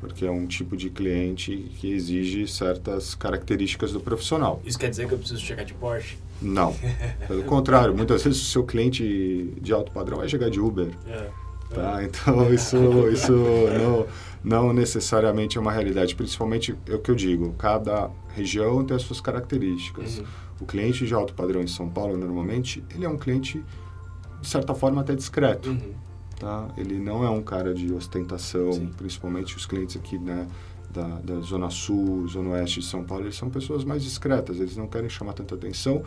porque 0.00 0.24
é 0.24 0.30
um 0.30 0.46
tipo 0.46 0.76
de 0.76 0.90
cliente 0.90 1.70
que 1.78 1.92
exige 1.92 2.46
certas 2.48 3.14
características 3.14 3.92
do 3.92 4.00
profissional. 4.00 4.60
Isso 4.64 4.78
quer 4.78 4.90
dizer 4.90 5.06
que 5.06 5.14
eu 5.14 5.18
preciso 5.18 5.40
chegar 5.40 5.64
de 5.64 5.74
Porsche? 5.74 6.16
Não. 6.40 6.74
Pelo 7.28 7.42
contrário, 7.44 7.94
muitas 7.94 8.22
vezes 8.22 8.40
o 8.42 8.44
seu 8.46 8.64
cliente 8.64 9.54
de 9.60 9.72
alto 9.72 9.92
padrão 9.92 10.18
vai 10.18 10.28
chegar 10.28 10.50
de 10.50 10.58
Uber. 10.58 10.88
É. 11.06 11.30
Tá? 11.74 12.02
Então, 12.02 12.48
isso, 12.52 12.76
isso 13.08 13.32
não, 13.32 14.06
não 14.42 14.72
necessariamente 14.72 15.58
é 15.58 15.60
uma 15.60 15.72
realidade. 15.72 16.14
Principalmente, 16.14 16.74
é 16.88 16.94
o 16.94 16.98
que 16.98 17.10
eu 17.10 17.14
digo, 17.14 17.52
cada 17.58 18.10
região 18.34 18.84
tem 18.84 18.96
as 18.96 19.02
suas 19.02 19.20
características. 19.20 20.18
Uhum. 20.18 20.24
O 20.60 20.66
cliente 20.66 21.06
de 21.06 21.14
alto 21.14 21.34
padrão 21.34 21.62
em 21.62 21.66
São 21.66 21.88
Paulo, 21.88 22.16
normalmente, 22.16 22.84
ele 22.94 23.04
é 23.04 23.08
um 23.08 23.18
cliente, 23.18 23.64
de 24.40 24.48
certa 24.48 24.74
forma, 24.74 25.00
até 25.00 25.14
discreto. 25.14 25.70
Uhum. 25.70 25.94
Tá? 26.38 26.68
Ele 26.76 26.98
não 26.98 27.24
é 27.24 27.30
um 27.30 27.42
cara 27.42 27.74
de 27.74 27.92
ostentação, 27.92 28.72
Sim. 28.72 28.90
principalmente 28.96 29.56
os 29.56 29.66
clientes 29.66 29.96
aqui 29.96 30.18
né, 30.18 30.46
da, 30.90 31.06
da 31.18 31.40
Zona 31.40 31.68
Sul, 31.68 32.26
Zona 32.28 32.50
Oeste 32.50 32.80
de 32.80 32.86
São 32.86 33.04
Paulo, 33.04 33.24
eles 33.24 33.36
são 33.36 33.50
pessoas 33.50 33.84
mais 33.84 34.02
discretas, 34.02 34.58
eles 34.58 34.76
não 34.76 34.86
querem 34.86 35.08
chamar 35.08 35.32
tanta 35.32 35.54
atenção 35.54 36.02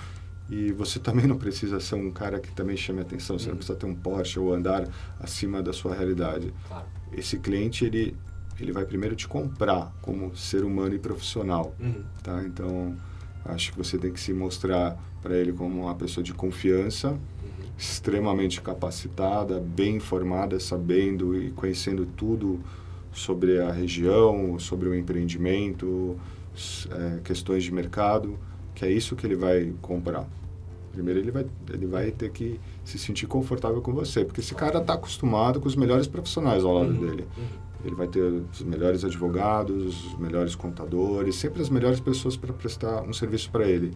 e 0.49 0.71
você 0.71 0.99
também 1.03 1.27
não 1.27 1.37
precisa 1.37 1.79
ser 1.79 1.95
um 1.95 2.11
cara 2.11 2.39
que 2.39 2.51
também 2.51 2.75
chame 2.77 3.01
atenção, 3.01 3.37
você 3.37 3.45
uhum. 3.45 3.51
não 3.51 3.57
precisa 3.57 3.77
ter 3.77 3.85
um 3.85 3.95
Porsche 3.95 4.39
ou 4.39 4.53
andar 4.53 4.87
acima 5.19 5.61
da 5.61 5.73
sua 5.73 5.93
realidade. 5.93 6.53
Claro. 6.67 6.85
Esse 7.11 7.37
cliente, 7.37 7.85
ele, 7.85 8.15
ele 8.59 8.71
vai 8.71 8.85
primeiro 8.85 9.15
te 9.15 9.27
comprar 9.27 9.93
como 10.01 10.35
ser 10.35 10.63
humano 10.63 10.95
e 10.95 10.99
profissional, 10.99 11.75
uhum. 11.79 12.03
tá? 12.23 12.41
Então, 12.43 12.95
Acho 13.45 13.71
que 13.71 13.77
você 13.77 13.97
tem 13.97 14.11
que 14.11 14.19
se 14.19 14.33
mostrar 14.33 14.97
para 15.21 15.35
ele 15.35 15.53
como 15.53 15.81
uma 15.83 15.95
pessoa 15.95 16.23
de 16.23 16.33
confiança, 16.33 17.09
uhum. 17.09 17.17
extremamente 17.77 18.61
capacitada, 18.61 19.59
bem 19.59 19.95
informada, 19.95 20.59
sabendo 20.59 21.35
e 21.39 21.51
conhecendo 21.51 22.05
tudo 22.05 22.59
sobre 23.11 23.59
a 23.61 23.71
região, 23.71 24.57
sobre 24.57 24.87
o 24.87 24.95
empreendimento, 24.95 26.17
é, 26.91 27.19
questões 27.23 27.63
de 27.63 27.73
mercado, 27.73 28.37
que 28.73 28.85
é 28.85 28.91
isso 28.91 29.15
que 29.15 29.25
ele 29.25 29.35
vai 29.35 29.73
comprar. 29.81 30.27
Primeiro 30.91 31.19
ele 31.19 31.31
vai, 31.31 31.45
ele 31.71 31.85
vai 31.85 32.11
ter 32.11 32.31
que 32.31 32.59
se 32.83 32.97
sentir 32.97 33.25
confortável 33.25 33.81
com 33.81 33.93
você, 33.93 34.25
porque 34.25 34.41
esse 34.41 34.53
cara 34.53 34.79
está 34.79 34.93
acostumado 34.93 35.59
com 35.61 35.67
os 35.67 35.75
melhores 35.75 36.07
profissionais 36.07 36.63
ao 36.63 36.73
lado 36.73 36.91
uhum. 36.91 36.99
dele. 36.99 37.27
Ele 37.83 37.95
vai 37.95 38.07
ter 38.07 38.21
os 38.21 38.61
melhores 38.61 39.03
advogados, 39.03 40.05
os 40.05 40.17
melhores 40.17 40.55
contadores, 40.55 41.35
sempre 41.35 41.61
as 41.61 41.69
melhores 41.69 41.99
pessoas 41.99 42.37
para 42.37 42.53
prestar 42.53 43.01
um 43.01 43.13
serviço 43.13 43.49
para 43.49 43.67
ele. 43.67 43.93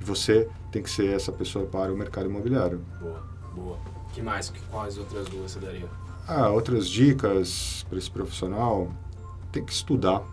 E 0.00 0.04
você 0.04 0.48
tem 0.70 0.82
que 0.82 0.90
ser 0.90 1.08
essa 1.14 1.32
pessoa 1.32 1.66
para 1.66 1.92
o 1.92 1.96
mercado 1.96 2.26
imobiliário. 2.28 2.80
Boa, 3.00 3.22
boa. 3.54 3.78
que 4.12 4.22
mais? 4.22 4.52
Quais 4.70 4.98
outras 4.98 5.28
duas 5.28 5.52
você 5.52 5.60
daria? 5.60 5.88
Ah, 6.26 6.50
outras 6.50 6.88
dicas 6.88 7.84
para 7.88 7.98
esse 7.98 8.10
profissional, 8.10 8.92
tem 9.50 9.64
que 9.64 9.72
estudar, 9.72 10.20
uhum. 10.20 10.26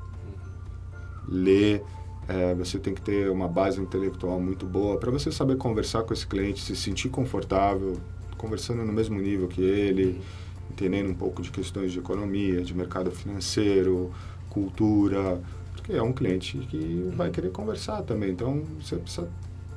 ler, 1.27 1.83
é, 2.27 2.53
você 2.53 2.77
tem 2.77 2.93
que 2.93 3.01
ter 3.01 3.29
uma 3.29 3.47
base 3.47 3.81
intelectual 3.81 4.39
muito 4.39 4.65
boa 4.65 4.97
para 4.97 5.09
você 5.09 5.31
saber 5.31 5.57
conversar 5.57 6.03
com 6.03 6.13
esse 6.13 6.27
cliente, 6.27 6.61
se 6.61 6.75
sentir 6.75 7.09
confortável, 7.09 7.97
conversando 8.37 8.85
no 8.85 8.93
mesmo 8.93 9.19
nível 9.19 9.47
que 9.47 9.61
ele. 9.61 10.05
Uhum 10.05 10.48
entendendo 10.79 11.09
um 11.09 11.13
pouco 11.13 11.41
de 11.41 11.51
questões 11.51 11.91
de 11.91 11.99
economia, 11.99 12.61
de 12.61 12.73
mercado 12.73 13.11
financeiro, 13.11 14.13
cultura, 14.49 15.41
porque 15.73 15.93
é 15.93 16.01
um 16.01 16.13
cliente 16.13 16.57
que 16.57 17.11
vai 17.15 17.29
querer 17.29 17.51
conversar 17.51 18.01
também. 18.03 18.31
Então, 18.31 18.63
você 18.81 18.95
precisa 18.95 19.29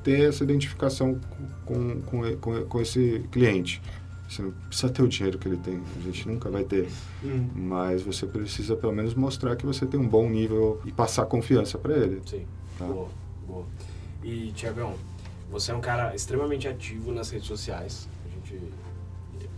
ter 0.04 0.28
essa 0.28 0.44
identificação 0.44 1.18
com, 1.66 2.00
com, 2.02 2.36
com, 2.36 2.64
com 2.66 2.80
esse 2.80 3.24
cliente. 3.32 3.82
Você 4.28 4.42
não 4.42 4.52
precisa 4.52 4.90
ter 4.90 5.02
o 5.02 5.08
dinheiro 5.08 5.38
que 5.38 5.46
ele 5.46 5.58
tem, 5.58 5.82
a 5.96 6.00
gente 6.00 6.26
nunca 6.26 6.48
vai 6.48 6.64
ter. 6.64 6.88
Hum. 7.22 7.48
Mas 7.54 8.02
você 8.02 8.26
precisa 8.26 8.76
pelo 8.76 8.92
menos 8.92 9.14
mostrar 9.14 9.56
que 9.56 9.66
você 9.66 9.84
tem 9.84 10.00
um 10.00 10.08
bom 10.08 10.28
nível 10.30 10.80
e 10.86 10.92
passar 10.92 11.26
confiança 11.26 11.76
para 11.76 11.94
ele. 11.96 12.22
Sim. 12.24 12.46
Tá? 12.78 12.86
Boa, 12.86 13.08
boa. 13.46 13.66
E, 14.22 14.52
Tiagão, 14.52 14.94
você 15.50 15.72
é 15.72 15.74
um 15.74 15.80
cara 15.80 16.14
extremamente 16.14 16.66
ativo 16.66 17.12
nas 17.12 17.28
redes 17.30 17.46
sociais. 17.46 18.08
A 18.24 18.28
gente. 18.30 18.62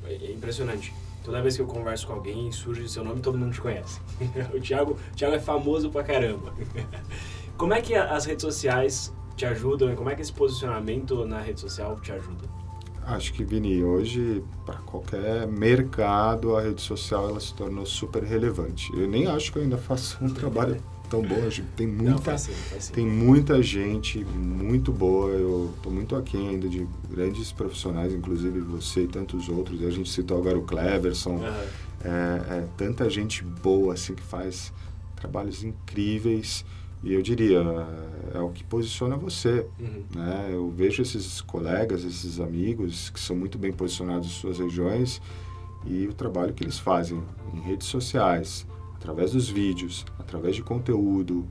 É, 0.07 0.27
é 0.27 0.33
impressionante. 0.33 0.93
Toda 1.25 1.41
vez 1.41 1.57
que 1.57 1.63
eu 1.63 1.67
converso 1.67 2.07
com 2.07 2.13
alguém, 2.13 2.53
surge 2.53 2.83
o 2.83 2.89
seu 2.89 3.03
nome 3.03 3.21
todo 3.21 3.39
mundo 3.39 3.55
te 3.55 3.61
conhece. 3.61 3.99
o 4.55 4.61
Thiago, 4.61 4.93
o 4.93 5.17
Thiago 5.17 5.35
é 5.35 5.41
famoso 5.41 5.91
pra 5.91 6.05
caramba. 6.05 6.53
Como 7.57 7.73
é 7.73 7.81
que 7.81 7.95
as 7.95 8.27
redes 8.27 8.43
sociais 8.43 9.13
te 9.35 9.47
ajudam? 9.47 9.95
Como 9.97 10.11
é 10.11 10.15
que 10.15 10.21
esse 10.21 10.33
posicionamento 10.33 11.25
na 11.25 11.41
rede 11.41 11.61
social 11.61 11.99
te 12.01 12.13
ajuda? 12.13 12.47
Acho 13.07 13.33
que, 13.33 13.45
Vini, 13.45 13.83
hoje, 13.83 14.43
para 14.67 14.77
qualquer 14.79 15.47
mercado, 15.47 16.57
a 16.57 16.63
rede 16.63 16.81
social 16.81 17.29
ela 17.29 17.41
se 17.41 17.55
tornou 17.55 17.87
super 17.87 18.23
relevante. 18.23 18.91
Eu 18.95 19.09
nem 19.09 19.27
acho 19.27 19.53
que 19.53 19.59
eu 19.59 19.63
ainda 19.63 19.79
faço 19.79 20.23
um 20.23 20.29
trabalho 20.29 20.77
tão 21.15 21.23
bom. 21.23 21.49
Tem 21.77 21.87
muita, 21.87 22.11
Não, 22.11 22.19
faz 22.19 22.41
sim, 22.43 22.53
faz 22.53 22.85
sim. 22.85 22.93
tem 22.93 23.07
muita 23.07 23.63
gente 23.63 24.25
muito 24.25 24.93
boa. 24.93 25.31
Eu 25.31 25.73
estou 25.77 25.93
muito 25.93 26.17
aquém 26.17 26.49
ainda 26.51 26.69
de 26.69 26.87
grandes 27.11 27.53
profissionais, 27.53 28.13
inclusive 28.13 28.61
você 28.61 29.03
e 29.03 29.09
tantos 29.09 29.49
outros. 29.49 29.83
A 29.83 29.91
gente 29.91 30.11
citou 30.11 30.39
agora 30.39 30.59
o 30.59 30.63
Cleverson. 30.63 31.37
Uhum. 31.37 31.45
É, 32.05 32.09
é, 32.59 32.69
tanta 32.77 33.09
gente 33.09 33.43
boa 33.43 33.95
assim 33.95 34.15
que 34.15 34.23
faz 34.23 34.73
trabalhos 35.17 35.65
incríveis 35.65 36.67
E 37.03 37.15
eu 37.15 37.23
diria, 37.23 37.63
é 38.35 38.39
o 38.41 38.51
que 38.51 38.63
posiciona 38.65 39.17
você. 39.17 39.67
Uhum. 39.79 40.05
Né? 40.15 40.51
Eu 40.53 40.71
vejo 40.71 41.03
esses 41.03 41.41
colegas, 41.41 42.05
esses 42.05 42.41
amigos 42.41 43.11
que 43.11 43.21
são 43.21 43.37
muito 43.37 43.59
bem 43.59 43.73
posicionados 43.73 44.27
em 44.27 44.31
suas 44.31 44.59
regiões 44.59 45.21
e 45.87 46.07
o 46.07 46.15
trabalho 46.15 46.55
que 46.55 46.65
eles 46.65 46.79
fazem 46.79 47.23
em 47.53 47.61
redes 47.61 47.87
sociais, 47.89 48.67
através 49.05 49.33
dos 49.33 49.51
vídeos, 49.51 50.05
através 50.19 50.57
de 50.57 50.63
conteúdo, 50.63 51.47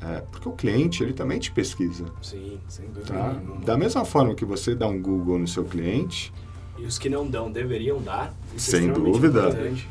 é, 0.00 0.20
porque 0.32 0.48
o 0.48 0.52
cliente 0.52 1.02
ele 1.02 1.12
também 1.12 1.38
te 1.38 1.52
pesquisa. 1.52 2.06
Sim, 2.22 2.58
sem 2.66 2.86
dúvida 2.86 3.12
Tá? 3.12 3.36
Da 3.64 3.76
mesma 3.76 4.06
forma 4.06 4.34
que 4.34 4.44
você 4.44 4.74
dá 4.74 4.88
um 4.88 5.00
Google 5.00 5.38
no 5.38 5.46
seu 5.46 5.64
cliente, 5.64 6.32
E 6.78 6.84
os 6.84 6.98
que 6.98 7.08
não 7.10 7.28
dão 7.28 7.52
deveriam 7.52 8.00
dar. 8.02 8.34
É 8.54 8.58
Sem 8.58 8.90
dúvida. 8.92 9.48
importante. 9.48 9.88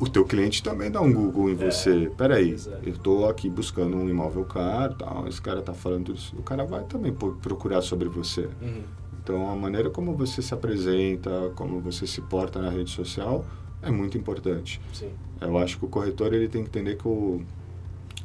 o 0.00 0.08
teu 0.08 0.24
cliente 0.24 0.62
também 0.64 0.90
dá 0.90 1.00
um 1.00 1.12
Google 1.12 1.50
em 1.50 1.52
É, 1.52 1.70
você. 1.70 2.10
Peraí, 2.16 2.52
é. 2.54 2.78
eu 2.88 2.94
estou 2.94 3.28
aqui 3.28 3.48
buscando 3.48 3.96
um 3.96 4.08
imóvel 4.08 4.44
caro, 4.44 4.94
tal, 4.94 5.28
esse 5.28 5.40
cara 5.40 5.60
está 5.60 5.72
falando 5.72 6.12
isso. 6.12 6.34
O 6.36 6.42
cara 6.42 6.64
vai 6.64 6.82
também 6.84 7.12
procurar 7.12 7.82
sobre 7.82 8.08
você. 8.08 8.48
Uhum. 8.60 8.82
Então, 9.22 9.48
a 9.48 9.54
maneira 9.54 9.88
como 9.90 10.12
você 10.16 10.42
se 10.42 10.52
apresenta, 10.52 11.52
como 11.54 11.78
você 11.80 12.06
se 12.06 12.20
porta 12.22 12.60
na 12.60 12.68
rede 12.70 12.90
social 12.90 13.44
é 13.86 13.90
muito 13.90 14.16
importante. 14.18 14.80
Sim. 14.92 15.10
Eu 15.40 15.56
acho 15.58 15.78
que 15.78 15.84
o 15.84 15.88
corretor 15.88 16.32
ele 16.32 16.48
tem 16.48 16.62
que 16.62 16.68
entender 16.68 16.96
que 16.96 17.06
o, 17.06 17.42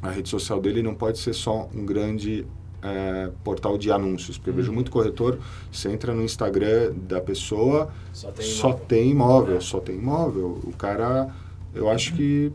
a 0.02 0.10
rede 0.10 0.28
social 0.28 0.60
dele 0.60 0.82
não 0.82 0.94
pode 0.94 1.18
ser 1.18 1.34
só 1.34 1.68
um 1.74 1.84
grande 1.84 2.46
eh, 2.82 3.30
portal 3.44 3.76
de 3.76 3.90
anúncios. 3.92 4.38
Porque 4.38 4.50
eu 4.50 4.54
vejo 4.54 4.68
Uhum. 4.68 4.74
muito 4.76 4.90
corretor, 4.90 5.38
você 5.70 5.90
entra 5.90 6.14
no 6.14 6.22
Instagram 6.22 6.92
da 7.08 7.20
pessoa, 7.20 7.90
Só 8.12 8.30
tem 8.30 8.46
só 8.46 8.68
imóvel. 8.68 8.86
tem 8.88 9.10
imóvel, 9.10 9.56
É. 9.56 9.60
só 9.60 9.80
tem 9.80 9.96
imóvel. 9.96 10.58
O 10.64 10.72
cara, 10.76 11.28
eu 11.74 11.90
acho 11.90 12.14
que 12.14 12.50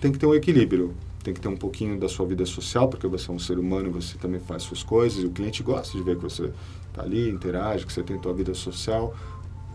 tem 0.00 0.10
que 0.10 0.18
ter 0.18 0.26
um 0.26 0.34
equilíbrio. 0.34 0.94
Tem 1.22 1.34
que 1.34 1.40
ter 1.40 1.48
um 1.48 1.56
pouquinho 1.56 1.98
da 1.98 2.08
sua 2.08 2.24
vida 2.24 2.46
social, 2.46 2.88
porque 2.88 3.06
você 3.06 3.30
é 3.30 3.34
um 3.34 3.38
ser 3.38 3.58
humano, 3.58 3.90
você 3.90 4.16
também 4.16 4.40
faz 4.40 4.62
suas 4.62 4.82
coisas, 4.82 5.22
e 5.22 5.26
o 5.26 5.30
cliente 5.30 5.62
gosta 5.62 5.98
de 5.98 6.02
ver 6.02 6.16
que 6.16 6.22
você 6.22 6.50
está 6.88 7.02
ali, 7.02 7.28
interage, 7.28 7.84
que 7.84 7.92
você 7.92 8.02
tem 8.02 8.16
a 8.16 8.18
tua 8.20 8.32
vida 8.32 8.54
social, 8.54 9.14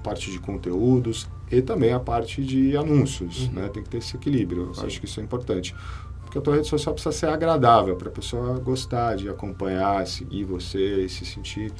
parte 0.04 0.32
de 0.32 0.40
conteúdos 0.40 1.28
e 1.58 1.62
também 1.62 1.94
a 1.94 2.00
parte 2.00 2.44
de 2.44 2.76
anúncios, 2.76 3.48
Uhum. 3.48 3.54
né? 3.54 3.70
Tem 3.70 3.84
que 3.84 3.90
ter 3.90 3.98
esse 3.98 4.16
equilíbrio. 4.16 4.72
Acho 4.78 5.00
que 5.00 5.06
isso 5.06 5.20
é 5.20 5.24
importante. 5.24 5.76
Porque 6.24 6.38
a 6.38 6.42
tua 6.42 6.56
rede 6.56 6.68
social 6.68 6.94
precisa 6.96 7.12
ser 7.16 7.28
agradável, 7.28 7.96
para 7.96 8.10
a 8.10 8.12
pessoa 8.12 8.58
gostar 8.60 9.16
de 9.16 9.30
acompanhar, 9.30 10.06
seguir 10.08 10.44
você 10.46 11.06
e 11.06 11.10
se 11.10 11.26
sentir 11.26 11.72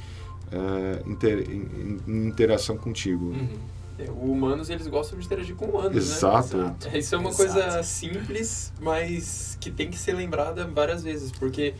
eh, 0.52 1.02
inter- 1.06 1.50
em, 1.50 1.98
em 2.06 2.26
interação 2.28 2.76
contigo. 2.76 3.26
Uhum. 3.26 3.48
É, 3.98 4.10
o 4.10 4.30
humanos, 4.32 4.70
eles 4.70 4.86
gostam 4.88 5.18
de 5.18 5.24
interagir 5.24 5.54
com 5.56 5.66
humanos, 5.66 5.96
Exato. 5.96 6.56
né? 6.56 6.74
É, 6.92 6.98
Isso 6.98 7.14
é 7.14 7.18
uma 7.18 7.30
Exato. 7.30 7.52
coisa 7.52 7.82
simples, 7.82 8.72
mas 8.80 9.56
que 9.60 9.70
tem 9.70 9.88
que 9.90 9.96
ser 9.98 10.12
lembrada 10.14 10.66
várias 10.66 11.02
vezes, 11.02 11.30
porque 11.32 11.74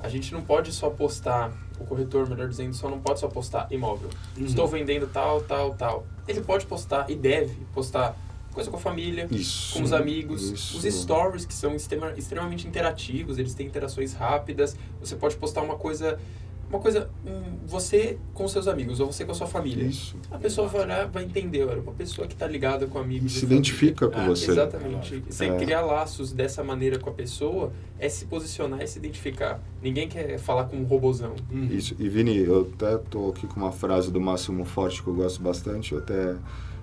a 0.00 0.08
gente 0.08 0.32
não 0.32 0.42
pode 0.42 0.72
só 0.72 0.90
postar, 0.90 1.52
o 1.80 1.84
corretor, 1.86 2.28
melhor 2.28 2.48
dizendo, 2.48 2.74
só 2.74 2.88
não 2.88 3.00
pode 3.00 3.20
só 3.20 3.28
postar 3.28 3.66
imóvel. 3.70 4.10
Uhum. 4.36 4.44
Estou 4.44 4.68
vendendo 4.68 5.06
tal, 5.06 5.40
tal, 5.42 5.74
tal. 5.74 6.06
Ele 6.28 6.40
pode 6.40 6.66
postar 6.66 7.10
e 7.10 7.14
deve 7.16 7.54
postar 7.74 8.14
coisa 8.52 8.68
com 8.70 8.76
a 8.76 8.80
família, 8.80 9.28
Isso. 9.30 9.74
com 9.74 9.82
os 9.82 9.92
amigos, 9.92 10.42
Isso. 10.42 10.76
os 10.78 10.94
stories 10.94 11.44
que 11.46 11.54
são 11.54 11.74
extrema- 11.74 12.12
extremamente 12.16 12.66
interativos, 12.66 13.38
eles 13.38 13.54
têm 13.54 13.66
interações 13.66 14.12
rápidas. 14.12 14.76
Você 15.00 15.16
pode 15.16 15.36
postar 15.36 15.62
uma 15.62 15.76
coisa, 15.76 16.18
uma 16.70 16.78
coisa, 16.78 17.10
um, 17.26 17.66
você 17.66 18.16
com 18.32 18.46
seus 18.48 18.66
amigos 18.68 19.00
ou 19.00 19.12
você 19.12 19.24
com 19.24 19.32
a 19.32 19.34
sua 19.34 19.46
família. 19.46 19.84
Isso. 19.84 20.16
A 20.30 20.38
pessoa 20.38 20.68
vai 20.68 20.82
olhar, 20.82 21.06
vai 21.08 21.24
entender, 21.24 21.64
olha, 21.64 21.80
uma 21.82 21.92
pessoa 21.92 22.26
que 22.28 22.34
está 22.34 22.46
ligada 22.46 22.86
com 22.86 22.98
E 23.00 23.02
amigos. 23.02 23.32
se 23.32 23.38
e 23.38 23.40
família. 23.42 23.56
identifica 23.58 24.08
com 24.08 24.20
Ah, 24.20 24.26
você. 24.26 24.50
Exatamente. 24.52 25.22
Você 25.28 25.46
É. 25.46 25.56
criar 25.56 25.80
laços 25.82 26.32
dessa 26.32 26.62
maneira 26.64 26.98
com 26.98 27.10
a 27.10 27.12
pessoa 27.12 27.72
é 27.98 28.08
se 28.08 28.24
posicionar, 28.24 28.80
é 28.80 28.86
se 28.86 28.98
identificar. 28.98 29.60
Ninguém 29.82 30.08
quer 30.08 30.38
falar 30.38 30.64
com 30.64 30.76
um 30.76 30.84
robozão. 30.84 31.34
Uhum. 31.50 31.64
Isso. 31.64 31.94
E 31.98 32.08
Vini, 32.08 32.36
eu 32.38 32.70
até 32.74 32.96
tô 32.96 33.30
aqui 33.30 33.46
com 33.46 33.58
uma 33.60 33.72
frase 33.72 34.10
do 34.10 34.20
Máximo 34.20 34.64
Forte 34.64 35.02
que 35.02 35.08
eu 35.08 35.14
gosto 35.14 35.42
bastante, 35.42 35.94
até 35.94 36.36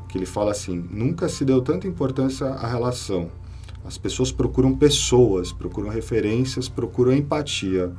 que 0.09 0.17
ele 0.17 0.25
fala 0.25 0.51
assim: 0.51 0.85
nunca 0.91 1.27
se 1.29 1.43
deu 1.45 1.61
tanta 1.61 1.87
importância 1.87 2.45
à 2.47 2.67
relação. 2.67 3.29
As 3.85 3.97
pessoas 3.97 4.33
procuram 4.33 4.75
pessoas, 4.75 5.53
procuram 5.53 5.89
referências, 5.89 6.67
procuram 6.67 7.13
empatia. 7.13 7.91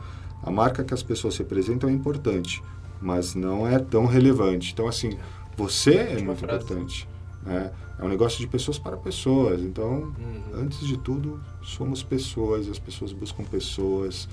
A 0.42 0.50
marca 0.50 0.84
que 0.84 0.94
as 0.94 1.02
pessoas 1.02 1.36
representam 1.36 1.88
é 1.88 1.92
importante, 1.92 2.62
mas 3.00 3.34
não 3.34 3.66
é 3.66 3.78
tão 3.78 4.06
relevante. 4.06 4.72
Então, 4.72 4.86
assim, 4.88 5.16
você 5.56 5.94
é 5.94 6.22
muito 6.22 6.38
frase. 6.40 6.64
importante. 6.64 7.08
Né? 7.44 7.70
É 7.98 8.04
um 8.04 8.08
negócio 8.08 8.38
de 8.38 8.46
pessoas 8.46 8.78
para 8.78 8.96
pessoas. 8.96 9.60
Então, 9.60 10.12
Uhum. 10.18 10.42
antes 10.54 10.86
de 10.86 10.96
tudo, 10.98 11.40
somos 11.62 12.02
pessoas, 12.02 12.68
as 12.68 12.78
pessoas 12.78 13.12
buscam 13.12 13.42
pessoas. 13.44 14.28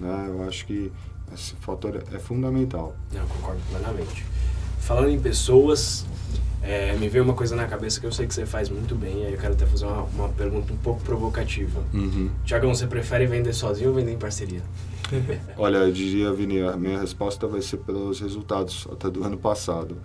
Né? 0.00 0.26
Eu 0.28 0.42
acho 0.48 0.64
que 0.66 0.90
esse 1.34 1.54
fator 1.56 2.02
é 2.12 2.18
fundamental. 2.18 2.94
Não, 3.12 3.26
concordo 3.26 3.60
plenamente. 3.70 4.24
Falando 4.80 5.10
em 5.10 5.20
pessoas, 5.20 6.04
é, 6.62 6.94
me 6.96 7.08
veio 7.08 7.24
uma 7.24 7.34
coisa 7.34 7.54
na 7.54 7.66
cabeça 7.66 8.00
que 8.00 8.06
eu 8.06 8.12
sei 8.12 8.26
que 8.26 8.34
você 8.34 8.44
faz 8.46 8.68
muito 8.68 8.94
bem, 8.94 9.26
aí 9.26 9.32
eu 9.32 9.38
quero 9.38 9.52
até 9.54 9.64
fazer 9.66 9.84
uma, 9.84 10.02
uma 10.02 10.28
pergunta 10.30 10.72
um 10.72 10.76
pouco 10.78 11.00
provocativa. 11.02 11.82
Tiagão, 12.44 12.74
você 12.74 12.86
prefere 12.86 13.26
vender 13.26 13.52
sozinho 13.52 13.90
ou 13.90 13.94
vender 13.94 14.12
em 14.12 14.18
parceria? 14.18 14.62
Olha, 15.56 15.78
eu 15.78 15.92
diria, 15.92 16.32
Vini, 16.32 16.60
a 16.62 16.76
minha 16.76 17.00
resposta 17.00 17.46
vai 17.46 17.60
ser 17.62 17.78
pelos 17.78 18.20
resultados 18.20 18.86
até 18.90 19.10
do 19.10 19.24
ano 19.24 19.36
passado. 19.38 19.96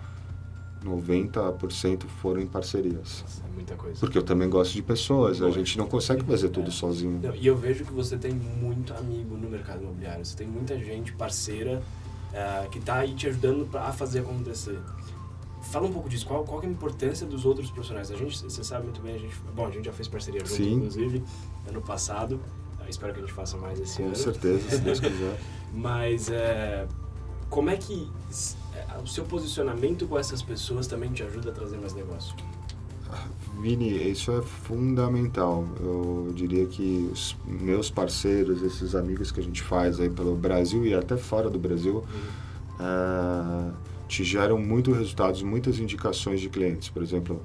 90% 0.84 2.04
foram 2.06 2.40
em 2.40 2.46
parcerias. 2.46 3.22
Nossa, 3.22 3.42
é 3.44 3.54
muita 3.54 3.74
coisa. 3.74 3.98
Porque 3.98 4.16
eu 4.16 4.22
também 4.22 4.48
gosto 4.48 4.72
de 4.74 4.82
pessoas, 4.82 5.42
a 5.42 5.50
gente 5.50 5.76
não 5.76 5.86
consegue 5.86 6.24
fazer 6.24 6.48
tudo 6.50 6.68
É. 6.68 6.72
sozinho. 6.72 7.20
Não, 7.22 7.34
e 7.34 7.46
eu 7.46 7.56
vejo 7.56 7.84
que 7.84 7.92
você 7.92 8.16
tem 8.16 8.32
muito 8.32 8.94
amigo 8.94 9.36
no 9.36 9.48
mercado 9.48 9.82
imobiliário. 9.82 10.24
Você 10.24 10.36
tem 10.36 10.46
muita 10.46 10.78
gente 10.78 11.12
parceira 11.14 11.82
eh, 12.32 12.68
que 12.70 12.78
está 12.78 12.96
aí 12.98 13.14
te 13.14 13.26
ajudando 13.26 13.68
a 13.76 13.92
fazer 13.92 14.20
acontecer. 14.20 14.78
Fala 15.62 15.86
um 15.88 15.92
pouco 15.92 16.08
disso. 16.08 16.24
Qual, 16.24 16.44
qual 16.44 16.62
é 16.62 16.66
a 16.66 16.68
importância 16.70 17.26
dos 17.26 17.44
outros 17.44 17.70
profissionais? 17.70 18.10
A 18.12 18.16
gente, 18.16 18.38
você 18.40 18.62
sabe 18.62 18.84
muito 18.84 19.00
bem, 19.02 19.16
a 19.16 19.18
gente, 19.18 19.34
bom, 19.54 19.66
a 19.66 19.70
gente 19.70 19.84
já 19.86 19.92
fez 19.92 20.06
parceria 20.06 20.40
junto, 20.40 20.52
Sim. 20.54 20.74
inclusive, 20.74 21.24
ano 21.68 21.82
passado. 21.82 22.40
Espero 22.88 23.12
que 23.12 23.20
a 23.20 23.22
gente 23.22 23.32
faça 23.34 23.56
mais 23.56 23.78
esse 23.80 23.98
Com 23.98 24.06
ano. 24.06 24.16
certeza, 24.16 24.70
se 24.70 24.78
Deus 24.78 25.00
quiser. 25.00 25.38
Mas 25.72 26.30
é, 26.30 26.86
como 27.50 27.70
é 27.70 27.76
que 27.76 28.10
é, 28.74 29.02
o 29.02 29.06
seu 29.06 29.24
posicionamento 29.24 30.06
com 30.06 30.18
essas 30.18 30.42
pessoas 30.42 30.86
também 30.86 31.12
te 31.12 31.22
ajuda 31.22 31.50
a 31.50 31.52
trazer 31.52 31.76
mais 31.78 31.94
negócio? 31.94 32.34
Vini, 33.60 34.10
isso 34.10 34.30
é 34.32 34.42
fundamental. 34.42 35.66
Eu 35.80 36.30
diria 36.34 36.66
que 36.66 37.08
os 37.12 37.36
meus 37.44 37.90
parceiros, 37.90 38.62
esses 38.62 38.94
amigos 38.94 39.32
que 39.32 39.40
a 39.40 39.42
gente 39.42 39.62
faz 39.62 39.98
aí 39.98 40.08
pelo 40.08 40.36
Brasil 40.36 40.86
e 40.86 40.94
até 40.94 41.16
fora 41.16 41.50
do 41.50 41.58
Brasil, 41.58 42.04
eh, 42.78 43.72
te 44.06 44.22
geram 44.22 44.58
muitos 44.58 44.96
resultados, 44.96 45.42
muitas 45.42 45.78
indicações 45.78 46.40
de 46.40 46.48
clientes. 46.48 46.88
Por 46.88 47.02
exemplo, 47.02 47.42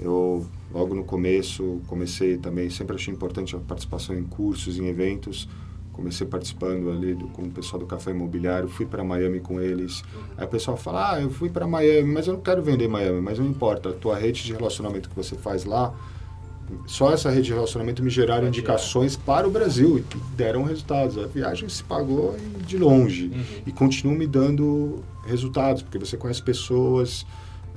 eu 0.00 0.46
logo 0.72 0.94
no 0.94 1.04
começo 1.04 1.80
comecei 1.86 2.36
também, 2.36 2.70
sempre 2.70 2.94
achei 2.96 3.12
importante 3.12 3.56
a 3.56 3.58
participação 3.58 4.16
em 4.16 4.22
cursos, 4.24 4.78
em 4.78 4.86
eventos. 4.86 5.48
Comecei 5.92 6.24
participando 6.24 6.90
ali 6.92 7.12
do, 7.14 7.26
com 7.28 7.42
o 7.42 7.50
pessoal 7.50 7.80
do 7.80 7.86
Café 7.86 8.12
Imobiliário, 8.12 8.68
fui 8.68 8.86
para 8.86 9.02
Miami 9.02 9.40
com 9.40 9.60
eles. 9.60 10.04
Aí 10.36 10.44
o 10.44 10.48
pessoal 10.48 10.76
fala, 10.76 11.14
ah, 11.14 11.20
eu 11.20 11.28
fui 11.28 11.48
para 11.50 11.66
Miami, 11.66 12.12
mas 12.12 12.28
eu 12.28 12.34
não 12.34 12.40
quero 12.40 12.62
vender 12.62 12.86
Miami. 12.86 13.20
Mas 13.20 13.40
não 13.40 13.46
importa, 13.46 13.88
a 13.88 13.92
tua 13.92 14.16
rede 14.16 14.44
de 14.44 14.52
relacionamento 14.52 15.08
que 15.08 15.16
você 15.16 15.34
faz 15.34 15.64
lá, 15.64 15.92
só 16.86 17.12
essa 17.12 17.30
rede 17.30 17.46
de 17.48 17.52
relacionamento 17.52 18.00
me 18.00 18.10
geraram 18.10 18.46
indicações 18.46 19.16
para 19.16 19.48
o 19.48 19.50
Brasil 19.50 19.98
e 19.98 20.04
deram 20.36 20.62
resultados. 20.62 21.18
A 21.18 21.26
viagem 21.26 21.68
se 21.68 21.82
pagou 21.82 22.36
de 22.64 22.76
longe 22.78 23.32
Uhum. 23.34 23.42
e 23.66 23.72
continuam 23.72 24.16
me 24.16 24.26
dando 24.28 25.02
resultados, 25.26 25.82
porque 25.82 25.98
você 25.98 26.16
conhece 26.16 26.42
pessoas. 26.42 27.26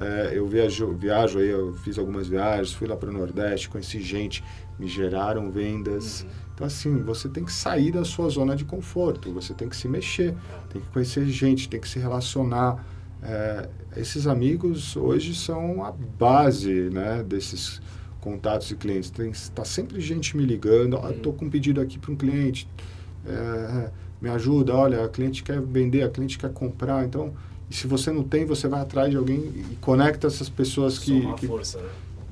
É, 0.02 0.32
eu 0.34 0.48
viajo, 0.48 0.94
viajo 0.94 1.38
aí, 1.38 1.50
eu 1.50 1.74
fiz 1.76 2.00
algumas 2.00 2.28
viagens, 2.28 2.74
fui 2.74 2.88
lá 2.88 2.98
para 2.98 3.10
o 3.10 3.14
Nordeste, 3.14 3.70
conheci 3.70 4.02
gente, 4.02 4.44
me 4.80 4.88
geraram 4.88 5.52
vendas. 5.52 6.24
Uhum. 6.24 6.30
Então, 6.56 6.66
assim, 6.68 7.04
você 7.04 7.30
tem 7.30 7.46
que 7.46 7.52
sair 7.52 7.92
da 7.92 8.04
sua 8.04 8.28
zona 8.28 8.56
de 8.56 8.66
conforto, 8.66 9.32
você 9.32 9.54
tem 9.54 9.70
que 9.70 9.76
se 9.76 9.88
mexer, 9.88 10.36
tem 10.72 10.82
que 10.82 10.88
conhecer 10.88 11.26
gente, 11.28 11.70
tem 11.70 11.80
que 11.80 11.88
se 11.88 12.00
relacionar. 12.00 12.84
É, 13.22 13.70
esses 13.96 14.26
amigos 14.26 14.96
hoje 14.96 15.36
são 15.36 15.86
a 15.86 15.92
base 15.92 16.90
né, 16.90 17.24
desses 17.24 17.80
contatos 18.20 18.72
e 18.72 18.76
clientes. 18.76 19.12
Está 19.20 19.64
sempre 19.64 20.02
gente 20.02 20.36
me 20.36 20.44
ligando, 20.44 20.98
estou 21.10 21.32
com 21.32 21.46
um 21.46 21.50
pedido 21.50 21.80
aqui 21.80 22.00
para 22.00 22.12
um 22.12 22.16
cliente, 22.16 22.68
é, 23.24 23.92
me 24.20 24.30
ajuda, 24.30 24.76
olha, 24.76 25.06
a 25.06 25.10
cliente 25.10 25.44
quer 25.44 25.62
vender, 25.62 26.02
a 26.02 26.10
cliente 26.10 26.40
quer 26.40 26.52
comprar, 26.52 27.06
então... 27.06 27.34
E 27.72 27.74
se 27.74 27.88
você 27.88 28.12
não 28.12 28.22
tem, 28.24 28.46
você 28.46 28.68
vai 28.68 28.82
atrás 28.82 29.10
de 29.10 29.16
alguém 29.16 29.40
e 29.40 29.78
conecta 29.80 30.28
essas 30.28 30.50
pessoas 30.50 31.00
que, 31.00 31.22
Soma 31.22 31.36
que 31.36 31.48
força, 31.48 31.80
né? 31.80 31.90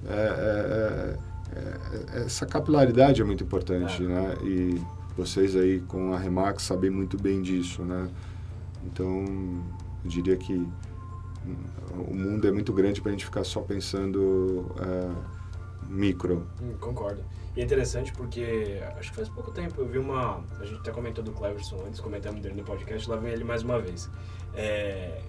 é, 0.10 0.13
é, 0.13 1.17
é, 1.56 2.17
é, 2.17 2.21
essa 2.25 2.45
capilaridade 2.45 3.21
é 3.21 3.23
muito 3.23 3.41
importante, 3.41 4.04
É. 4.04 4.06
né? 4.06 4.36
E 4.43 4.82
vocês 5.15 5.56
aí 5.56 5.80
com 5.88 6.13
a 6.13 6.19
Remax 6.19 6.63
sabem 6.63 6.89
muito 6.89 7.17
bem 7.17 7.41
disso, 7.41 7.84
né? 7.84 8.10
Então, 8.86 9.25
eu 10.04 10.10
diria 10.10 10.36
que 10.36 10.54
hum, 10.56 11.56
o 12.10 12.13
mundo 12.13 12.45
é 12.45 12.52
muito 12.52 12.73
grande 12.73 12.99
para 13.02 13.10
a 13.10 13.13
gente 13.13 13.23
ficar 13.23 13.45
só 13.45 13.62
pensando 13.62 14.65
é, 14.78 15.10
micro. 15.89 16.45
Hum, 16.62 16.73
concordo. 16.82 17.23
E 17.56 17.62
é 17.62 17.63
interessante 17.63 18.12
porque 18.13 18.80
acho 18.97 19.10
que 19.12 19.15
faz 19.15 19.30
pouco 19.30 19.52
tempo 19.52 19.80
eu 19.80 19.88
vi 19.88 19.97
uma. 19.97 20.43
A 20.60 20.65
gente 20.65 20.80
até 20.80 20.91
comentou 20.91 21.23
do 21.23 21.32
Cleverson 21.32 21.78
antes, 21.88 21.99
comentamos 22.02 22.41
dele 22.41 22.56
no 22.56 22.63
podcast, 22.63 23.10
lá 23.10 23.15
vem 23.15 23.32
ele 23.32 23.43
mais 23.45 23.63
uma 23.63 23.80
vez. 23.80 24.10
É, 24.55 25.21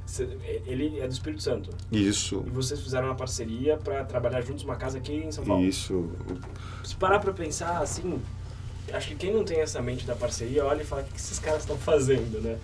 ele 0.66 0.98
é 0.98 1.06
do 1.06 1.12
Espírito 1.12 1.42
Santo. 1.42 1.70
Isso. 1.92 2.42
E 2.46 2.50
vocês 2.50 2.80
fizeram 2.80 3.06
uma 3.08 3.14
parceria 3.14 3.76
para 3.76 4.04
trabalhar 4.04 4.40
juntos 4.40 4.64
uma 4.64 4.76
casa 4.76 4.98
aqui 4.98 5.12
em 5.12 5.30
São 5.30 5.44
Paulo. 5.44 5.64
Isso. 5.64 6.10
Se 6.84 6.96
parar 6.96 7.20
para 7.20 7.32
pensar 7.32 7.78
assim, 7.78 8.20
acho 8.92 9.08
que 9.08 9.14
quem 9.14 9.32
não 9.32 9.44
tem 9.44 9.60
essa 9.60 9.80
mente 9.80 10.06
da 10.06 10.16
parceria 10.16 10.64
olha 10.64 10.82
e 10.82 10.84
fala: 10.84 11.02
o 11.02 11.04
que 11.04 11.16
esses 11.16 11.38
caras 11.38 11.60
estão 11.60 11.76
fazendo, 11.76 12.40
né? 12.40 12.58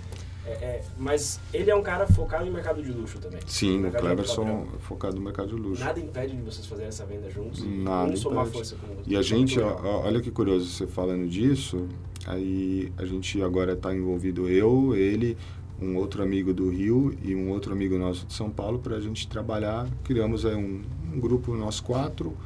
É, 0.47 0.51
é, 0.51 0.85
mas 0.97 1.41
ele 1.53 1.71
é 1.71 1.75
um 1.75 1.83
cara 1.83 2.07
focado 2.07 2.47
em 2.47 2.51
mercado 2.51 2.81
de 2.81 2.93
luxo 2.93 3.19
também. 3.19 3.41
Sim, 3.47 3.85
o 3.85 3.91
Cleverson 3.91 4.69
é 4.77 4.79
focado 4.79 5.17
no 5.17 5.23
mercado 5.23 5.49
de 5.49 5.55
luxo. 5.57 5.83
Nada 5.83 5.99
impede 5.99 6.37
de 6.37 6.43
vocês 6.43 6.65
fazerem 6.67 6.89
essa 6.89 7.05
venda 7.05 7.29
juntos 7.29 7.65
Nada 7.65 8.13
um 8.13 8.17
somar 8.17 8.47
força 8.47 8.77
com 8.77 8.87
E 9.05 9.17
a 9.17 9.23
gente, 9.23 9.59
olha 9.61 10.21
que 10.21 10.31
curioso 10.31 10.67
você 10.67 10.87
falando 10.87 11.29
disso, 11.29 11.89
aí 12.27 12.93
a 12.97 13.05
gente 13.05 13.41
agora 13.43 13.73
está 13.73 13.95
envolvido 13.95 14.49
eu, 14.49 14.95
ele, 14.95 15.37
um 15.81 15.97
outro 15.97 16.23
amigo 16.23 16.53
do 16.53 16.69
Rio 16.71 17.17
e 17.23 17.35
um 17.35 17.51
outro 17.51 17.73
amigo 17.73 17.99
nosso 17.99 18.27
de 18.27 18.33
São 18.33 18.51
Paulo 18.51 18.79
para 18.79 18.97
a 18.97 19.01
gente 19.01 19.29
trabalhar. 19.29 19.89
Criamos 20.05 20.45
aí 20.45 20.55
um, 20.55 20.83
um 21.15 21.21
grupo, 21.21 21.55
nós 21.55 21.81
quatro, 21.81 22.37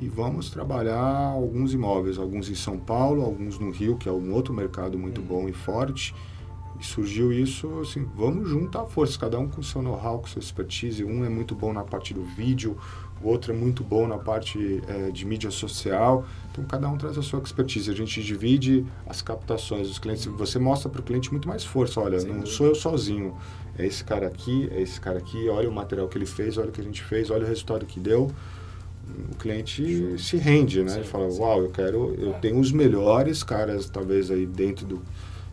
e 0.00 0.08
vamos 0.08 0.50
trabalhar 0.50 1.32
alguns 1.32 1.72
imóveis, 1.72 2.18
alguns 2.18 2.48
em 2.48 2.54
São 2.54 2.78
Paulo, 2.78 3.22
alguns 3.22 3.58
no 3.58 3.70
Rio, 3.70 3.96
que 3.96 4.08
é 4.08 4.12
um 4.12 4.32
outro 4.32 4.52
mercado 4.52 4.98
muito 4.98 5.20
hum. 5.20 5.24
bom 5.24 5.48
e 5.48 5.52
forte 5.52 6.14
e 6.78 6.84
surgiu 6.84 7.32
isso, 7.32 7.80
assim, 7.80 8.06
vamos 8.14 8.48
juntar 8.48 8.86
forças, 8.86 9.16
cada 9.16 9.38
um 9.38 9.48
com 9.48 9.62
seu 9.62 9.82
know-how, 9.82 10.20
com 10.20 10.28
sua 10.28 10.40
expertise. 10.40 11.04
Um 11.04 11.24
é 11.24 11.28
muito 11.28 11.54
bom 11.54 11.72
na 11.72 11.82
parte 11.82 12.14
do 12.14 12.22
vídeo, 12.22 12.76
o 13.22 13.28
outro 13.28 13.52
é 13.52 13.56
muito 13.56 13.82
bom 13.82 14.06
na 14.06 14.18
parte 14.18 14.82
é, 14.86 15.10
de 15.10 15.26
mídia 15.26 15.50
social. 15.50 16.24
Então, 16.50 16.64
cada 16.64 16.88
um 16.88 16.96
traz 16.96 17.18
a 17.18 17.22
sua 17.22 17.40
expertise. 17.40 17.90
A 17.90 17.94
gente 17.94 18.22
divide 18.22 18.84
as 19.06 19.20
captações 19.22 19.88
dos 19.88 19.98
clientes. 19.98 20.24
Você 20.26 20.58
mostra 20.58 20.88
para 20.88 21.00
o 21.00 21.04
cliente 21.04 21.30
muito 21.30 21.48
mais 21.48 21.64
força. 21.64 22.00
Olha, 22.00 22.20
Sim, 22.20 22.28
não 22.28 22.46
sou 22.46 22.66
eu 22.66 22.74
sozinho. 22.74 23.36
É 23.76 23.86
esse 23.86 24.04
cara 24.04 24.26
aqui, 24.26 24.68
é 24.72 24.80
esse 24.80 25.00
cara 25.00 25.18
aqui. 25.18 25.48
Olha 25.48 25.68
o 25.68 25.72
material 25.72 26.08
que 26.08 26.18
ele 26.18 26.26
fez, 26.26 26.56
olha 26.58 26.68
o 26.68 26.72
que 26.72 26.80
a 26.80 26.84
gente 26.84 27.02
fez, 27.02 27.30
olha 27.30 27.44
o 27.44 27.48
resultado 27.48 27.84
que 27.86 27.98
deu. 27.98 28.30
O 29.32 29.36
cliente 29.36 30.16
se 30.18 30.36
rende, 30.36 30.82
né? 30.82 30.90
Sim, 30.90 30.98
ele 30.98 31.06
fala, 31.06 31.26
uau, 31.32 31.62
eu 31.62 31.70
quero, 31.70 32.14
eu 32.18 32.34
é. 32.34 32.38
tenho 32.38 32.58
os 32.58 32.70
melhores 32.70 33.42
caras, 33.42 33.88
talvez 33.88 34.30
aí 34.30 34.46
dentro 34.46 34.84
do 34.84 35.02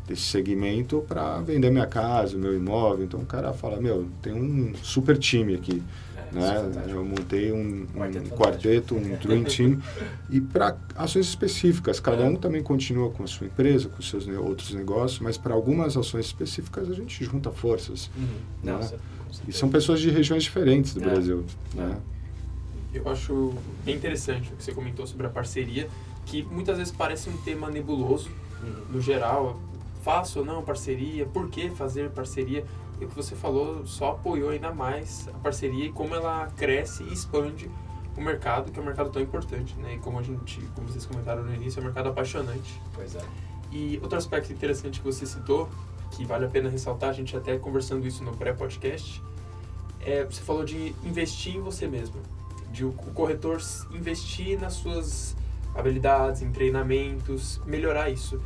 desse 0.07 0.21
segmento 0.23 1.03
para 1.07 1.39
vender 1.41 1.71
minha 1.71 1.87
casa, 1.87 2.37
meu 2.37 2.55
imóvel. 2.55 3.05
Então 3.05 3.19
o 3.19 3.25
cara 3.25 3.53
fala, 3.53 3.81
meu, 3.81 4.07
tem 4.21 4.33
um 4.33 4.73
super 4.81 5.17
time 5.17 5.55
aqui. 5.55 5.81
É, 6.33 6.63
né? 6.63 6.85
É 6.87 6.91
eu 6.91 7.03
montei 7.03 7.51
um, 7.51 7.87
um 7.95 8.29
quarteto, 8.29 8.95
um 8.95 9.15
dream 9.17 9.43
team 9.43 9.81
e 10.29 10.39
para 10.41 10.77
ações 10.95 11.27
específicas. 11.27 11.99
Cada 11.99 12.23
é. 12.23 12.27
um 12.27 12.35
também 12.35 12.63
continua 12.63 13.11
com 13.11 13.23
a 13.23 13.27
sua 13.27 13.47
empresa, 13.47 13.89
com 13.89 14.01
seus 14.01 14.27
outros 14.27 14.73
negócios, 14.73 15.19
mas 15.19 15.37
para 15.37 15.53
algumas 15.53 15.95
ações 15.97 16.25
específicas 16.25 16.89
a 16.89 16.93
gente 16.93 17.23
junta 17.23 17.51
forças. 17.51 18.09
Uhum. 18.15 18.27
Né? 18.63 18.71
Nossa, 18.73 18.97
e 19.47 19.51
são 19.51 19.69
pessoas 19.69 19.99
de 19.99 20.09
regiões 20.09 20.43
diferentes 20.43 20.93
do 20.93 21.01
é. 21.03 21.05
Brasil. 21.05 21.45
Né? 21.73 21.97
Eu 22.93 23.09
acho 23.09 23.53
bem 23.83 23.95
interessante 23.95 24.51
o 24.53 24.55
que 24.55 24.63
você 24.63 24.71
comentou 24.71 25.05
sobre 25.05 25.27
a 25.27 25.29
parceria, 25.29 25.89
que 26.25 26.43
muitas 26.43 26.77
vezes 26.77 26.93
parece 26.93 27.29
um 27.29 27.37
tema 27.37 27.69
nebuloso, 27.69 28.29
uhum. 28.63 28.93
no 28.93 29.01
geral, 29.01 29.59
faço 30.01 30.39
ou 30.39 30.45
não 30.45 30.63
parceria, 30.63 31.25
por 31.25 31.49
que 31.49 31.69
fazer 31.71 32.09
parceria. 32.11 32.63
E 32.99 33.05
o 33.05 33.07
que 33.09 33.15
você 33.15 33.35
falou 33.35 33.85
só 33.85 34.11
apoiou 34.11 34.49
ainda 34.49 34.71
mais 34.71 35.27
a 35.27 35.37
parceria 35.39 35.85
e 35.85 35.91
como 35.91 36.15
ela 36.15 36.47
cresce 36.55 37.03
e 37.03 37.13
expande 37.13 37.69
o 38.17 38.21
mercado, 38.21 38.71
que 38.71 38.79
é 38.79 38.81
um 38.81 38.85
mercado 38.85 39.09
tão 39.09 39.21
importante, 39.21 39.75
né? 39.75 39.95
E 39.95 39.99
como 39.99 40.19
a 40.19 40.23
gente, 40.23 40.61
como 40.73 40.87
vocês 40.87 41.05
comentaram 41.05 41.43
no 41.43 41.53
início, 41.53 41.79
é 41.79 41.81
um 41.81 41.85
mercado 41.85 42.09
apaixonante. 42.09 42.81
Pois 42.93 43.15
é. 43.15 43.21
E 43.71 43.99
outro 44.01 44.17
aspecto 44.17 44.53
interessante 44.53 45.01
que 45.01 45.05
você 45.05 45.25
citou, 45.25 45.69
que 46.11 46.23
vale 46.23 46.45
a 46.45 46.47
pena 46.47 46.69
ressaltar, 46.69 47.09
a 47.09 47.13
gente 47.13 47.35
até 47.35 47.57
conversando 47.57 48.07
isso 48.07 48.23
no 48.23 48.31
pré-podcast, 48.37 49.21
é, 49.99 50.23
você 50.23 50.41
falou 50.41 50.63
de 50.63 50.95
investir 51.03 51.55
em 51.55 51.59
você 51.59 51.87
mesmo, 51.87 52.15
de 52.71 52.85
o 52.85 52.93
corretor 52.93 53.59
investir 53.91 54.59
nas 54.59 54.73
suas 54.73 55.35
habilidades, 55.73 56.41
em 56.41 56.51
treinamentos, 56.51 57.59
melhorar 57.65 58.09
isso 58.09 58.39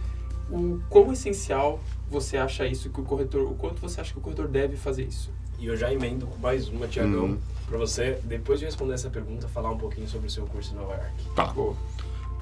o 0.52 0.82
quão 0.90 1.12
essencial 1.12 1.80
você 2.10 2.38
acha 2.38 2.66
isso 2.66 2.90
que 2.90 3.00
o 3.00 3.04
corretor, 3.04 3.44
o 3.44 3.56
quanto 3.56 3.80
você 3.80 4.02
acha 4.02 4.12
que 4.12 4.20
o 4.20 4.22
corretor 4.22 4.48
deve 4.48 4.76
fazer 4.76 5.04
isso? 5.04 5.32
E 5.60 5.68
eu 5.68 5.76
já 5.76 5.92
emendo 5.94 6.26
com 6.26 6.38
mais 6.40 6.68
uma, 6.70 6.88
Tiagão, 6.88 7.26
uhum. 7.26 7.38
para 7.68 7.78
você, 7.78 8.20
depois 8.24 8.60
de 8.60 8.66
responder 8.66 8.94
essa 8.94 9.10
pergunta, 9.10 9.48
falar 9.48 9.70
um 9.72 9.78
pouquinho 9.78 10.08
sobre 10.08 10.28
o 10.28 10.30
seu 10.32 10.46
curso 10.46 10.74
em 10.74 10.78
Nova 10.78 10.94
York. 10.94 11.12
Tá. 11.36 11.54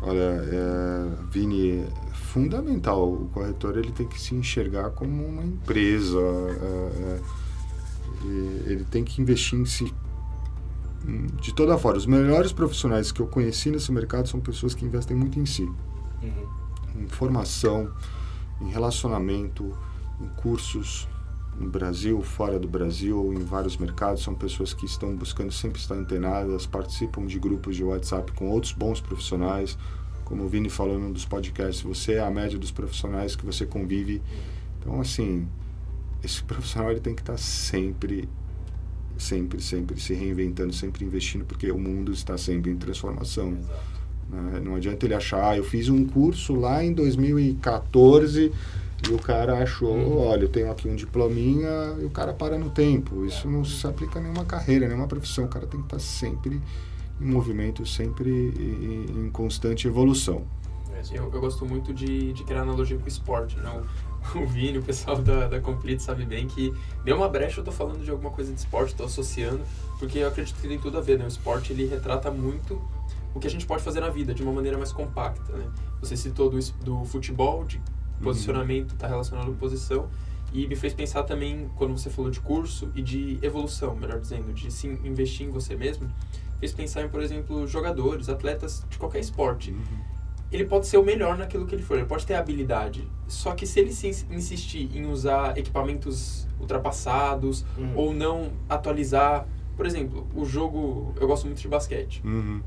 Olha, 0.02 0.20
é, 0.20 1.26
Vini, 1.32 1.80
é 1.80 2.14
fundamental. 2.14 3.12
O 3.12 3.28
corretor 3.34 3.78
ele 3.78 3.92
tem 3.92 4.08
que 4.08 4.22
se 4.22 4.36
enxergar 4.36 4.92
como 4.92 5.26
uma 5.26 5.44
empresa. 5.44 6.20
É, 6.20 7.20
é, 8.24 8.72
ele 8.72 8.86
tem 8.86 9.04
que 9.04 9.20
investir 9.22 9.60
em 9.60 9.66
si 9.66 9.92
hum, 11.08 11.26
de 11.42 11.54
toda 11.56 11.76
forma. 11.78 11.98
Os 11.98 12.06
melhores 12.06 12.52
profissionais 12.52 13.12
que 13.12 13.20
eu 13.20 13.28
conheci 13.28 13.72
nesse 13.72 13.92
mercado 13.92 14.28
são 14.28 14.40
pessoas 14.40 14.76
que 14.76 14.86
investem 14.86 15.18
muito 15.18 15.40
em 15.40 15.46
si. 15.48 15.64
Uhum 16.22 16.67
em 16.98 17.08
formação, 17.08 17.92
em 18.62 18.70
relacionamento, 18.70 19.78
em 20.22 20.28
cursos 20.42 21.08
no 21.60 21.70
Brasil, 21.70 22.22
fora 22.22 22.60
do 22.60 22.68
Brasil, 22.68 23.34
em 23.34 23.44
vários 23.44 23.78
mercados. 23.78 24.24
São 24.24 24.36
pessoas 24.36 24.74
que 24.74 24.86
estão 24.86 25.16
buscando 25.16 25.52
sempre 25.52 25.80
estar 25.80 25.96
antenadas, 25.96 26.66
participam 26.66 27.26
de 27.26 27.40
grupos 27.40 27.76
de 27.76 27.84
WhatsApp 27.84 28.32
com 28.34 28.50
outros 28.50 28.72
bons 28.74 29.02
profissionais. 29.02 29.78
Como 30.24 30.44
o 30.44 30.48
Vini 30.48 30.70
falou 30.70 31.00
num 31.00 31.12
dos 31.12 31.26
podcasts, 31.26 31.82
você 31.82 32.14
é 32.14 32.20
a 32.20 32.30
média 32.30 32.60
dos 32.60 32.72
profissionais 32.72 33.36
que 33.36 33.46
você 33.46 33.66
convive. 33.66 34.22
Então, 34.80 35.00
assim, 35.02 35.48
esse 36.24 36.44
profissional 36.44 36.92
ele 36.92 37.00
tem 37.00 37.16
que 37.16 37.22
estar 37.22 37.38
sempre, 37.38 38.28
sempre, 39.18 39.62
sempre 39.62 40.00
se 40.00 40.14
reinventando, 40.14 40.74
sempre 40.74 41.06
investindo, 41.06 41.46
porque 41.46 41.72
o 41.72 41.80
mundo 41.80 42.12
está 42.12 42.38
sempre 42.38 42.72
em 42.72 42.78
transformação. 42.78 43.54
Exato. 43.54 43.97
Né? 44.30 44.60
Não 44.64 44.76
adianta 44.76 45.06
ele 45.06 45.14
achar, 45.14 45.52
ah, 45.52 45.58
eu 45.58 45.64
fiz 45.64 45.90
um 45.90 46.06
curso 46.06 46.56
lá 46.56 46.84
em 46.84 46.94
2014 46.94 48.52
e 49.08 49.14
o 49.14 49.20
cara 49.20 49.62
achou, 49.62 49.94
uhum. 49.94 50.18
olha, 50.18 50.44
eu 50.44 50.50
tenho 50.50 50.72
aqui 50.72 50.88
um 50.88 50.96
diplominha 50.96 51.96
e 52.02 52.06
o 52.06 52.10
cara 52.10 52.34
para 52.34 52.58
no 52.58 52.70
tempo. 52.70 53.26
Isso 53.26 53.48
não 53.48 53.64
se 53.64 53.86
aplica 53.86 54.20
a 54.20 54.22
nenhuma 54.22 54.44
carreira, 54.44 54.88
nenhuma 54.88 55.08
profissão. 55.08 55.46
O 55.46 55.48
cara 55.48 55.68
tem 55.68 55.80
que 55.80 55.86
estar 55.86 56.00
sempre 56.00 56.60
em 57.22 57.26
movimento, 57.26 57.86
sempre 57.86 58.30
em, 58.30 59.30
constante 59.32 59.88
evolução. 59.88 60.44
Eu, 61.12 61.32
eu 61.32 61.42
gosto 61.42 61.64
muito 61.64 61.94
de, 61.94 62.34
de 62.34 62.44
criar 62.44 62.62
analogia 62.62 62.98
com 62.98 63.06
o 63.06 63.08
esporte, 63.08 63.56
né? 63.58 63.70
O, 64.36 64.40
o 64.42 64.48
Vini, 64.48 64.80
o 64.80 64.84
pessoal 64.84 65.22
da, 65.22 65.48
da 65.48 65.60
Complete 65.60 66.02
sabe 66.02 66.26
bem 66.26 66.48
que 66.48 66.74
deu 67.06 67.16
uma 67.16 67.30
brecha, 67.30 67.60
eu 67.60 67.64
tô 67.64 67.72
falando 67.72 68.04
de 68.04 68.10
alguma 68.10 68.32
coisa 68.32 68.52
de 68.52 68.60
esporte, 68.60 68.96
tô 68.96 69.04
associando, 69.04 69.62
porque 70.00 70.20
eu 70.20 70.28
acredito 70.28 70.60
que 70.60 70.68
tem 70.68 70.80
tudo 70.80 70.98
a 70.98 71.02
ver, 71.02 71.20
né? 71.20 71.26
O 71.26 71.28
esporte, 71.28 71.72
ele 71.72 71.86
retrata 71.86 72.32
muito 72.32 72.82
o 73.38 73.40
que 73.40 73.48
a 73.48 73.50
gente 73.50 73.66
pode 73.66 73.84
fazer 73.84 74.00
na 74.00 74.10
vida 74.10 74.34
de 74.34 74.42
uma 74.42 74.52
maneira 74.52 74.78
mais 74.78 74.92
compacta. 74.92 75.54
Né? 75.54 75.66
Você 76.02 76.18
citou 76.18 76.50
do, 76.50 76.60
do 76.84 77.06
futebol, 77.06 77.64
de 77.64 77.80
posicionamento, 78.22 78.94
está 78.94 79.06
uhum. 79.06 79.12
relacionado 79.14 79.46
com 79.48 79.54
posição, 79.54 80.10
e 80.52 80.66
me 80.66 80.76
fez 80.76 80.94
pensar 80.94 81.24
também, 81.24 81.70
quando 81.76 81.96
você 81.96 82.10
falou 82.10 82.32
de 82.32 82.40
curso 82.40 82.92
e 82.96 83.02
de 83.02 83.38
evolução, 83.42 83.96
melhor 83.96 84.20
dizendo, 84.20 84.52
de 84.54 84.72
sim, 84.72 84.98
investir 85.04 85.46
em 85.46 85.52
você 85.52 85.76
mesmo, 85.76 86.10
fez 86.60 86.74
pensar 86.74 87.04
em, 87.04 87.10
por 87.10 87.22
exemplo, 87.22 87.68
jogadores, 87.68 88.28
atletas 88.28 88.84
de 88.90 88.98
qualquer 88.98 89.20
esporte. 89.20 89.72
Uhum. 89.72 90.18
Ele 90.52 90.66
pode 90.66 90.88
ser 90.88 90.98
o 90.98 91.04
melhor 91.04 91.38
naquilo 91.38 91.68
que 91.68 91.76
ele 91.76 91.84
for, 91.84 91.98
ele 91.98 92.08
pode 92.08 92.26
ter 92.26 92.34
habilidade. 92.34 93.08
Só 93.28 93.54
que 93.54 93.68
se 93.68 93.80
ele 93.80 93.92
se 93.92 94.08
insistir 94.32 94.90
em 94.96 95.06
usar 95.06 95.58
equipamentos 95.58 96.48
ultrapassados 96.60 97.64
uhum. 97.78 97.92
ou 97.96 98.14
não 98.14 98.54
atualizar, 98.68 99.46
por 99.76 99.86
exemplo, 99.86 100.26
o 100.34 100.44
jogo, 100.46 101.14
eu 101.20 101.28
gosto 101.28 101.46
muito 101.46 101.62
de 101.62 101.68
basquete. 101.68 102.22
Uhum 102.26 102.62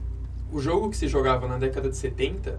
o 0.53 0.61
jogo 0.61 0.91
que 0.91 0.97
se 0.97 1.09
jogava 1.09 1.47
na 1.47 1.59
década 1.59 1.89
de 1.89 1.97
70 1.97 2.59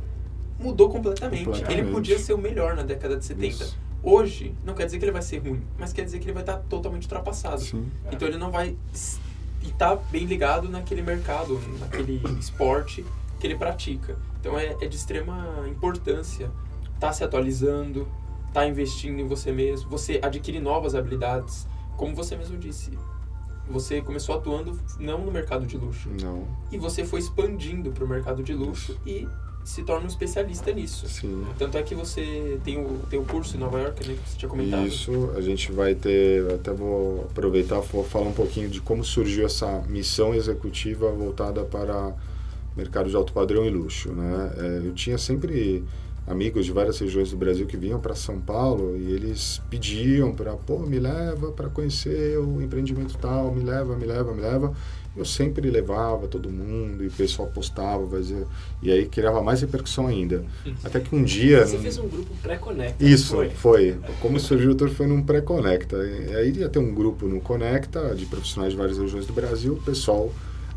mudou 0.59 0.89
completamente. 0.89 1.45
completamente. 1.45 1.79
Ele 1.79 1.91
podia 1.91 2.19
ser 2.19 2.33
o 2.33 2.37
melhor 2.37 2.75
na 2.75 2.83
década 2.83 3.17
de 3.17 3.25
70. 3.25 3.47
Isso. 3.47 3.77
Hoje, 4.03 4.55
não 4.65 4.73
quer 4.73 4.85
dizer 4.85 4.97
que 4.97 5.05
ele 5.05 5.11
vai 5.11 5.21
ser 5.21 5.39
ruim, 5.39 5.61
mas 5.77 5.93
quer 5.93 6.03
dizer 6.03 6.19
que 6.19 6.25
ele 6.25 6.33
vai 6.33 6.43
estar 6.43 6.57
totalmente 6.57 7.03
ultrapassado. 7.03 7.61
Sim. 7.61 7.89
Então 8.11 8.27
ele 8.27 8.37
não 8.37 8.49
vai 8.49 8.75
estar 9.61 9.95
bem 10.11 10.25
ligado 10.25 10.69
naquele 10.69 11.01
mercado, 11.01 11.59
naquele 11.79 12.21
esporte 12.39 13.05
que 13.39 13.45
ele 13.47 13.55
pratica. 13.55 14.17
Então 14.39 14.57
é, 14.57 14.75
é 14.81 14.87
de 14.87 14.95
extrema 14.95 15.65
importância 15.67 16.51
estar 16.95 17.07
tá 17.07 17.13
se 17.13 17.23
atualizando, 17.23 18.07
estar 18.47 18.61
tá 18.61 18.67
investindo 18.67 19.19
em 19.19 19.27
você 19.27 19.51
mesmo, 19.51 19.89
você 19.89 20.19
adquire 20.21 20.59
novas 20.59 20.95
habilidades. 20.95 21.67
Como 21.95 22.15
você 22.15 22.35
mesmo 22.35 22.57
disse, 22.57 22.97
você 23.69 24.01
começou 24.01 24.35
atuando 24.35 24.77
não 24.99 25.25
no 25.25 25.31
mercado 25.31 25.65
de 25.65 25.77
luxo. 25.77 26.09
Não. 26.21 26.47
E 26.71 26.77
você 26.77 27.05
foi 27.05 27.19
expandindo 27.19 27.91
para 27.91 28.03
o 28.03 28.07
mercado 28.07 28.43
de 28.43 28.53
luxo 28.53 28.97
e 29.05 29.27
se 29.63 29.83
torna 29.83 30.05
um 30.05 30.07
especialista 30.07 30.71
nisso. 30.71 31.07
Sim. 31.07 31.45
Tanto 31.57 31.77
é 31.77 31.83
que 31.83 31.93
você 31.93 32.59
tem 32.63 32.79
o, 32.79 32.99
tem 33.09 33.19
o 33.19 33.23
curso 33.23 33.55
em 33.55 33.59
Nova 33.59 33.79
York, 33.79 34.07
né, 34.07 34.15
que 34.15 34.29
você 34.29 34.37
tinha 34.37 34.49
comentado. 34.49 34.87
Isso, 34.87 35.31
a 35.35 35.41
gente 35.41 35.71
vai 35.71 35.93
ter, 35.93 36.51
até 36.53 36.73
vou 36.73 37.27
aproveitar, 37.29 37.79
vou 37.79 38.03
falar 38.03 38.27
um 38.27 38.33
pouquinho 38.33 38.69
de 38.69 38.81
como 38.81 39.03
surgiu 39.03 39.45
essa 39.45 39.83
missão 39.87 40.33
executiva 40.33 41.11
voltada 41.11 41.63
para 41.63 42.13
mercado 42.75 43.09
de 43.09 43.15
alto 43.15 43.33
padrão 43.33 43.65
e 43.65 43.69
luxo, 43.69 44.11
né? 44.13 44.53
É, 44.57 44.87
eu 44.87 44.93
tinha 44.93 45.17
sempre 45.17 45.83
amigos 46.27 46.65
de 46.65 46.71
várias 46.71 46.99
regiões 46.99 47.31
do 47.31 47.37
Brasil 47.37 47.65
que 47.65 47.75
vinham 47.75 47.99
para 47.99 48.15
São 48.15 48.39
Paulo 48.39 48.95
e 48.97 49.11
eles 49.11 49.61
pediam 49.69 50.33
para, 50.33 50.53
pô, 50.53 50.79
me 50.79 50.99
leva 50.99 51.51
para 51.51 51.69
conhecer 51.69 52.37
o 52.37 52.61
empreendimento 52.61 53.17
tal, 53.17 53.53
me 53.53 53.63
leva, 53.63 53.95
me 53.95 54.05
leva, 54.05 54.33
me 54.33 54.41
leva. 54.41 54.73
Eu 55.13 55.25
sempre 55.25 55.69
levava 55.69 56.25
todo 56.25 56.49
mundo 56.49 57.03
e 57.03 57.07
o 57.07 57.11
pessoal 57.11 57.49
postava, 57.49 58.07
fazia, 58.07 58.47
e 58.81 58.89
aí 58.89 59.05
criava 59.07 59.43
mais 59.43 59.59
repercussão 59.59 60.07
ainda. 60.07 60.45
Até 60.85 61.01
que 61.01 61.13
um 61.13 61.21
dia... 61.21 61.65
Você 61.65 61.77
fez 61.79 61.97
um 61.97 62.07
grupo 62.07 62.33
pré-conecta. 62.41 63.03
Isso, 63.03 63.35
foi. 63.35 63.49
foi. 63.49 63.97
Como 64.21 64.39
surgiu 64.39 64.71
o 64.71 64.75
Tour 64.75 64.89
foi 64.89 65.07
num 65.07 65.21
pré-conecta. 65.21 65.97
Aí 65.97 66.53
ia 66.53 66.69
ter 66.69 66.79
um 66.79 66.93
grupo 66.93 67.27
no 67.27 67.41
Conecta, 67.41 68.15
de 68.15 68.25
profissionais 68.25 68.71
de 68.71 68.77
várias 68.77 68.97
regiões 68.97 69.25
do 69.25 69.33
Brasil, 69.33 69.73
o 69.73 69.81
pessoal 69.81 70.31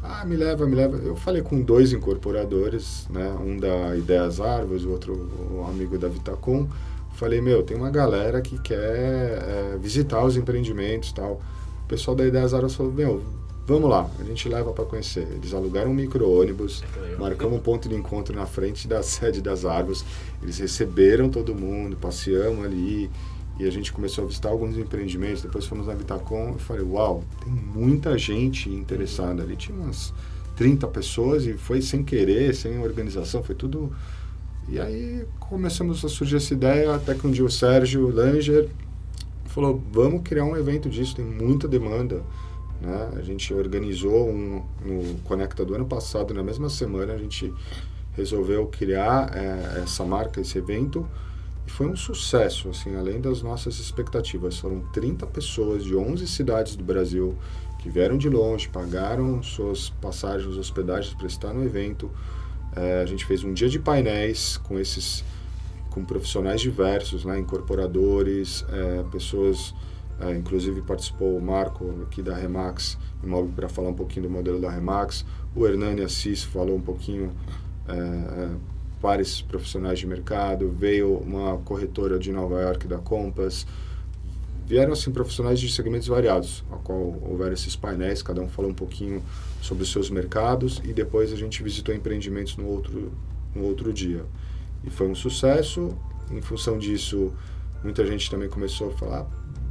ah, 0.07 0.25
me 0.25 0.37
leva, 0.37 0.67
me 0.67 0.75
leva. 0.75 0.99
Eu 0.99 1.17
falei 1.17 1.40
com 1.40 1.62
dois 1.62 1.93
incorporadores, 1.93 3.09
né? 3.09 3.35
Um 3.40 3.57
da 3.57 3.97
Ideias 3.97 4.38
Árvores, 4.38 4.85
o 4.85 4.90
outro 4.90 5.14
um 5.51 5.67
amigo 5.67 5.99
da 5.99 6.09
Vitacom. 6.09 6.69
Falei, 7.14 7.40
meu, 7.40 7.62
tem 7.62 7.77
uma 7.77 7.90
galera 7.90 8.43
que 8.43 8.59
quer 8.59 8.77
é, 8.77 9.79
visitar 9.81 10.23
os 10.23 10.37
empreendimentos 10.37 11.12
tal. 11.12 11.40
O 11.85 11.88
pessoal 11.88 12.14
da 12.14 12.27
Ideias 12.27 12.53
Árvores 12.53 12.75
falou, 12.75 12.93
meu, 12.93 13.23
vamos 13.67 13.88
lá, 13.88 14.11
a 14.19 14.25
gente 14.25 14.49
leva 14.49 14.73
para 14.73 14.85
conhecer. 14.85 15.27
Eles 15.33 15.55
alugaram 15.55 15.90
um 15.90 15.95
micro-ônibus, 15.95 16.85
é 16.97 17.17
marcamos 17.17 17.59
um 17.59 17.61
ponto 17.61 17.88
de 17.88 17.95
encontro 17.95 18.35
na 18.35 18.47
frente 18.47 18.87
da 18.87 19.01
sede 19.03 19.40
das 19.40 19.64
árvores. 19.64 20.05
Eles 20.43 20.59
receberam 20.59 21.31
todo 21.31 21.55
mundo, 21.55 21.97
passeamos 21.97 22.64
ali, 22.64 23.11
e 23.59 23.67
a 23.67 23.71
gente 23.71 23.93
começou 23.93 24.25
a 24.25 24.27
visitar 24.27 24.49
alguns 24.49 24.77
empreendimentos. 24.77 25.43
Depois 25.43 25.67
fomos 25.67 25.87
na 25.87 25.95
Vitacom 25.95 26.55
e 26.57 26.61
falei: 26.61 26.83
Uau, 26.83 27.23
tem 27.43 27.53
muita 27.53 28.19
gente 28.19 28.69
interessada 28.69 29.43
ali. 29.43 29.57
Tinha 29.57 29.79
umas 29.79 30.12
30 30.57 30.87
pessoas 30.88 31.47
e 31.47 31.55
foi 31.55 31.81
sem 31.81 32.03
querer, 32.03 32.55
sem 32.55 32.79
organização, 32.81 33.43
foi 33.43 33.55
tudo. 33.55 33.93
E 34.69 34.81
aí 34.81 35.25
começamos 35.38 36.05
a 36.05 36.09
surgir 36.09 36.37
essa 36.37 36.53
ideia. 36.53 36.95
Até 36.95 37.14
que 37.14 37.27
um 37.27 37.31
dia 37.31 37.45
o 37.45 37.51
Sérgio 37.51 38.09
Langer 38.09 38.69
falou: 39.47 39.81
Vamos 39.93 40.23
criar 40.25 40.45
um 40.45 40.57
evento 40.57 40.88
disso, 40.88 41.14
tem 41.14 41.25
muita 41.25 41.69
demanda. 41.69 42.25
Né? 42.81 43.11
A 43.17 43.23
gente 43.23 43.55
organizou 43.55 44.29
um, 44.29 44.64
no 44.85 45.14
Conecta 45.21 45.64
do 45.64 45.77
ano 45.77 45.87
passado, 45.87 46.35
na 46.35 46.43
mesma 46.43 46.69
semana, 46.69 47.12
a 47.12 47.19
gente 47.19 47.53
resolveu 48.17 48.67
criar 48.67 49.31
é, 49.37 49.83
essa 49.83 50.05
marca, 50.05 50.40
esse 50.40 50.59
evento 50.59 51.09
e 51.66 51.70
foi 51.70 51.87
um 51.87 51.96
sucesso, 51.96 52.68
assim, 52.68 52.94
além 52.96 53.20
das 53.20 53.42
nossas 53.42 53.79
expectativas. 53.79 54.59
Foram 54.59 54.81
30 54.92 55.27
pessoas 55.27 55.83
de 55.85 55.96
11 55.96 56.27
cidades 56.27 56.77
do 56.77 56.85
Brasil 56.85 57.37
que 57.79 57.88
vieram 57.88 58.16
de 58.16 58.29
longe, 58.29 58.68
pagaram 58.68 59.42
suas 59.42 59.90
passagens, 59.90 60.57
hospedagens 60.57 61.14
para 61.14 61.27
estar 61.27 61.53
no 61.53 61.64
evento. 61.64 62.11
É, 62.74 63.03
a 63.03 63.07
gente 63.07 63.24
fez 63.24 63.44
um 63.44 63.53
dia 63.53 63.68
de 63.68 63.79
painéis 63.79 64.57
com 64.57 64.79
esses 64.79 65.24
com 65.90 66.05
profissionais 66.05 66.61
diversos, 66.61 67.24
né, 67.24 67.38
incorporadores, 67.38 68.64
é, 68.68 69.05
pessoas, 69.12 69.72
é, 70.18 70.33
inclusive 70.33 70.83
participou 70.83 71.37
o 71.37 71.40
Marco 71.40 72.03
aqui 72.03 72.20
da 72.20 72.35
Remax 72.35 72.98
Imóvel 73.22 73.53
para 73.55 73.68
falar 73.68 73.90
um 73.90 73.94
pouquinho 73.94 74.27
do 74.27 74.31
modelo 74.31 74.61
da 74.61 74.68
Remax, 74.68 75.24
o 75.55 75.64
Hernani 75.64 76.03
Assis 76.03 76.42
falou 76.42 76.77
um 76.77 76.81
pouquinho 76.81 77.31
vários 79.05 79.43
profissionais 79.43 79.99
de 79.99 80.07
mercado, 80.07 80.75
veio 80.79 81.19
uma 81.19 81.59
corretora 81.59 82.19
de 82.19 82.33
Nova 82.33 82.59
York 82.62 82.88
da 82.88 82.97
Compass, 82.97 83.67
vieram 84.67 84.95
assim 84.95 85.12
profissionais 85.12 85.61
de 85.61 85.71
segmentos 85.71 86.09
variados, 86.09 86.64
a 86.73 86.77
qual 86.77 87.14
houveram 87.21 87.53
esses 87.53 87.77
painéis, 87.77 88.23
cada 88.23 88.40
um 88.40 88.49
falou 88.49 88.71
um 88.71 88.75
pouquinho 88.75 89.23
sobre 89.61 89.83
os 89.83 89.93
seus 89.93 90.09
mercados 90.09 90.81
e 90.83 90.95
depois 90.95 91.35
a 91.35 91.37
gente 91.37 91.62
visitou 91.62 91.95
empreendimentos 91.95 92.57
no 92.57 92.67
outro 92.67 93.12
no 93.55 93.64
outro 93.64 93.93
dia. 93.93 94.25
E 94.83 94.88
foi 94.88 95.07
um 95.07 95.14
sucesso. 95.14 95.95
Em 96.31 96.40
função 96.40 96.79
disso, 96.79 97.31
muita 97.85 98.07
gente 98.07 98.31
também 98.31 98.49
começou 98.49 98.88
a 98.88 98.93
falar: 98.93 99.27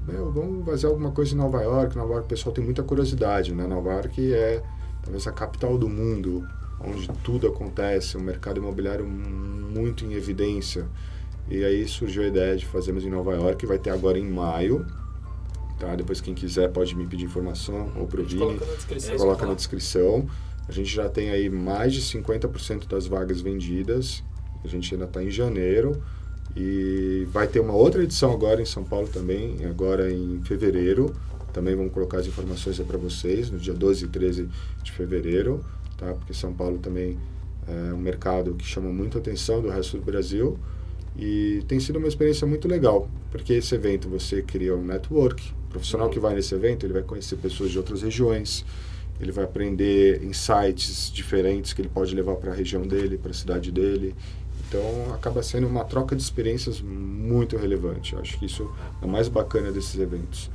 Meu, 0.07 0.31
vamos 0.31 0.63
fazer 0.63 0.85
alguma 0.85 1.11
coisa 1.11 1.33
em 1.33 1.37
Nova 1.37 1.59
York. 1.63 1.97
Nova 1.97 2.13
York, 2.13 2.27
o 2.27 2.29
pessoal 2.29 2.53
tem 2.53 2.63
muita 2.63 2.83
curiosidade, 2.83 3.51
né? 3.51 3.65
Nova 3.65 3.93
York 3.93 4.31
é 4.31 4.61
talvez 5.01 5.25
a 5.25 5.31
capital 5.31 5.75
do 5.75 5.89
mundo 5.89 6.47
onde 6.79 7.07
tudo 7.23 7.47
acontece, 7.47 8.17
um 8.17 8.21
mercado 8.21 8.57
imobiliário 8.57 9.05
muito 9.05 10.05
em 10.05 10.13
evidência. 10.13 10.87
E 11.49 11.63
aí 11.63 11.87
surgiu 11.87 12.23
a 12.23 12.27
ideia 12.27 12.55
de 12.55 12.65
fazermos 12.65 13.03
em 13.03 13.09
Nova 13.09 13.33
York, 13.33 13.65
vai 13.65 13.77
ter 13.77 13.89
agora 13.89 14.17
em 14.17 14.29
maio. 14.29 14.85
Tá? 15.79 15.95
Depois 15.95 16.21
quem 16.21 16.33
quiser 16.33 16.69
pode 16.71 16.95
me 16.95 17.05
pedir 17.05 17.25
informação 17.25 17.91
ou 17.97 18.07
pro 18.07 18.23
Vini. 18.23 18.39
Coloca 18.39 18.65
na 18.65 18.73
descrição. 18.73 19.17
Coloca 19.17 19.45
na 19.45 19.53
descrição. 19.53 20.27
A 20.67 20.71
gente 20.71 20.93
já 20.93 21.09
tem 21.09 21.29
aí 21.29 21.49
mais 21.49 21.93
de 21.93 22.01
50% 22.01 22.87
das 22.87 23.05
vagas 23.05 23.41
vendidas. 23.41 24.23
A 24.63 24.67
gente 24.67 24.93
ainda 24.93 25.05
está 25.05 25.21
em 25.21 25.29
janeiro. 25.29 26.01
E 26.55 27.27
vai 27.31 27.47
ter 27.47 27.59
uma 27.59 27.73
outra 27.73 28.03
edição 28.03 28.31
agora 28.31 28.61
em 28.61 28.65
São 28.65 28.83
Paulo 28.83 29.07
também, 29.07 29.65
agora 29.65 30.11
em 30.11 30.39
fevereiro. 30.43 31.13
Também 31.51 31.75
vamos 31.75 31.91
colocar 31.91 32.19
as 32.19 32.27
informações 32.27 32.79
aí 32.79 32.85
para 32.85 32.97
vocês, 32.97 33.49
no 33.49 33.57
dia 33.57 33.73
12 33.73 34.05
e 34.05 34.07
13 34.07 34.49
de 34.83 34.91
fevereiro 34.91 35.63
tá? 36.03 36.13
Porque 36.13 36.33
São 36.33 36.53
Paulo 36.53 36.77
também 36.77 37.17
é 37.67 37.93
um 37.93 37.97
mercado 37.97 38.53
que 38.55 38.65
chama 38.65 38.89
muito 38.91 39.17
atenção 39.17 39.61
do 39.61 39.69
resto 39.69 39.97
do 39.97 40.03
Brasil 40.03 40.59
e 41.17 41.63
tem 41.67 41.79
sido 41.79 41.97
uma 41.97 42.07
experiência 42.07 42.45
muito 42.45 42.67
legal, 42.67 43.07
porque 43.31 43.53
esse 43.53 43.73
evento 43.75 44.09
você 44.09 44.41
cria 44.41 44.75
um 44.75 44.83
network, 44.83 45.51
o 45.67 45.69
profissional 45.69 46.09
que 46.09 46.19
vai 46.19 46.33
nesse 46.33 46.53
evento, 46.55 46.85
ele 46.85 46.93
vai 46.93 47.03
conhecer 47.03 47.37
pessoas 47.37 47.71
de 47.71 47.77
outras 47.77 48.01
regiões, 48.01 48.65
ele 49.19 49.31
vai 49.31 49.45
aprender 49.45 50.23
insights 50.23 51.11
diferentes 51.13 51.71
que 51.71 51.81
ele 51.81 51.89
pode 51.89 52.13
levar 52.15 52.35
para 52.35 52.51
a 52.51 52.55
região 52.55 52.81
dele, 52.81 53.17
para 53.17 53.31
a 53.31 53.33
cidade 53.33 53.71
dele. 53.71 54.15
Então 54.67 55.13
acaba 55.13 55.43
sendo 55.43 55.67
uma 55.67 55.85
troca 55.85 56.15
de 56.15 56.21
experiências 56.23 56.81
muito 56.81 57.55
relevante. 57.57 58.13
Eu 58.13 58.19
acho 58.19 58.39
que 58.39 58.47
isso 58.47 58.69
é 59.01 59.05
o 59.05 59.07
mais 59.07 59.27
bacana 59.27 59.71
desses 59.71 59.99
eventos. 59.99 60.49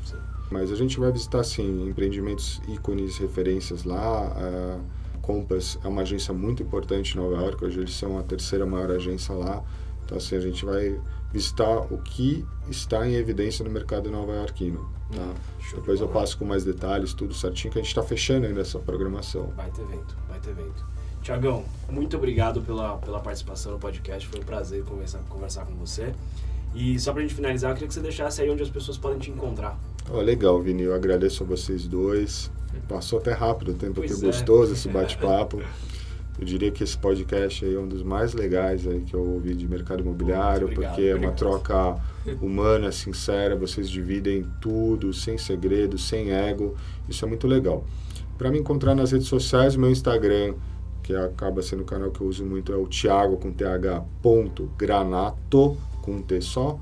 Mas 0.51 0.73
a 0.73 0.77
gente 0.77 0.99
vai 0.99 1.13
visitar 1.13 1.45
sim 1.45 1.89
empreendimentos 1.89 2.61
ícones, 2.69 3.17
referências 3.17 3.85
lá. 3.85 4.35
Uh, 4.37 4.81
Compass 5.29 5.79
é 5.85 5.89
uma 5.89 6.01
agência 6.01 6.33
muito 6.33 6.63
importante 6.63 7.13
em 7.13 7.21
Nova 7.21 7.37
York, 7.43 7.63
hoje 7.63 7.81
eles 7.81 7.95
são 7.95 8.19
a 8.19 8.23
terceira 8.23 8.65
maior 8.65 8.91
agência 8.91 9.35
lá. 9.35 9.63
Então, 10.03 10.17
assim, 10.17 10.35
a 10.35 10.41
gente 10.41 10.65
vai 10.65 10.99
visitar 11.31 11.81
o 11.93 11.99
que 11.99 12.47
está 12.71 13.07
em 13.07 13.13
evidência 13.13 13.63
no 13.63 13.71
mercado 13.71 14.11
nova-iorquino. 14.11 14.91
Tá? 15.11 15.21
Hum, 15.21 15.35
Depois 15.75 15.99
de 15.99 16.05
eu 16.07 16.09
passo 16.09 16.39
com 16.39 16.47
mais 16.47 16.65
detalhes, 16.65 17.13
tudo 17.13 17.35
certinho, 17.35 17.71
que 17.71 17.79
a 17.79 17.83
gente 17.83 17.91
está 17.91 18.03
fechando 18.03 18.47
ainda 18.47 18.63
essa 18.63 18.79
programação. 18.79 19.53
Vai 19.55 19.71
ter 19.71 19.83
evento, 19.83 20.17
vai 20.27 20.41
ter 20.41 20.49
evento. 20.49 20.87
Tiagão, 21.21 21.63
muito 21.91 22.17
obrigado 22.17 22.63
pela, 22.63 22.97
pela 22.97 23.21
participação 23.21 23.73
no 23.73 23.79
podcast, 23.79 24.27
foi 24.27 24.41
um 24.41 24.45
prazer 24.45 24.83
conversar, 24.85 25.19
conversar 25.29 25.67
com 25.67 25.75
você. 25.75 26.15
E 26.75 26.99
só 26.99 27.13
para 27.13 27.21
a 27.21 27.23
gente 27.23 27.35
finalizar, 27.35 27.73
eu 27.73 27.75
queria 27.75 27.89
que 27.89 27.93
você 27.93 28.01
deixasse 28.01 28.41
aí 28.41 28.49
onde 28.49 28.63
as 28.63 28.71
pessoas 28.71 28.97
podem 28.97 29.19
te 29.19 29.31
encontrar. 29.31 29.79
Oh, 30.11 30.21
legal, 30.21 30.61
Vini, 30.61 30.85
eu 30.85 30.95
agradeço 30.95 31.45
a 31.45 31.47
vocês 31.47 31.87
dois. 31.87 32.51
Passou 32.89 33.19
até 33.19 33.33
rápido 33.33 33.73
o 33.73 33.75
tempo 33.75 34.01
aqui, 34.01 34.13
é. 34.13 34.17
gostoso 34.17 34.73
esse 34.73 34.89
bate-papo. 34.91 35.61
Eu 36.39 36.45
diria 36.45 36.71
que 36.71 36.85
esse 36.85 36.97
podcast 36.97 37.65
é 37.65 37.79
um 37.79 37.87
dos 37.87 38.03
mais 38.03 38.33
legais 38.33 38.87
aí 38.87 39.01
que 39.01 39.13
eu 39.13 39.21
ouvi 39.21 39.55
de 39.55 39.67
mercado 39.67 40.01
imobiliário, 40.01 40.67
obrigado, 40.69 40.89
porque 40.89 41.13
obrigado. 41.13 41.25
é 41.25 41.27
uma 41.27 41.33
troca 41.33 42.01
humana, 42.41 42.93
sincera, 42.93 43.57
vocês 43.57 43.91
dividem 43.91 44.47
tudo, 44.61 45.13
sem 45.13 45.37
segredo, 45.37 45.99
sem 45.99 46.31
ego. 46.31 46.77
Isso 47.09 47.25
é 47.25 47.29
muito 47.29 47.47
legal. 47.47 47.85
Para 48.39 48.51
me 48.51 48.59
encontrar 48.59 48.95
nas 48.95 49.11
redes 49.11 49.27
sociais, 49.27 49.75
meu 49.75 49.91
Instagram, 49.91 50.55
que 51.03 51.15
acaba 51.15 51.61
sendo 51.61 51.83
o 51.83 51.85
canal 51.85 52.11
que 52.11 52.21
eu 52.21 52.27
uso 52.29 52.47
muito, 52.47 52.73
é 52.73 52.77
o 52.77 52.87
Thiago 52.87 53.37
com 53.37 53.51
th 53.51 53.65
ponto 54.23 54.71
granato 54.79 55.77
com 56.03 56.23
T 56.23 56.41
só. 56.41 56.79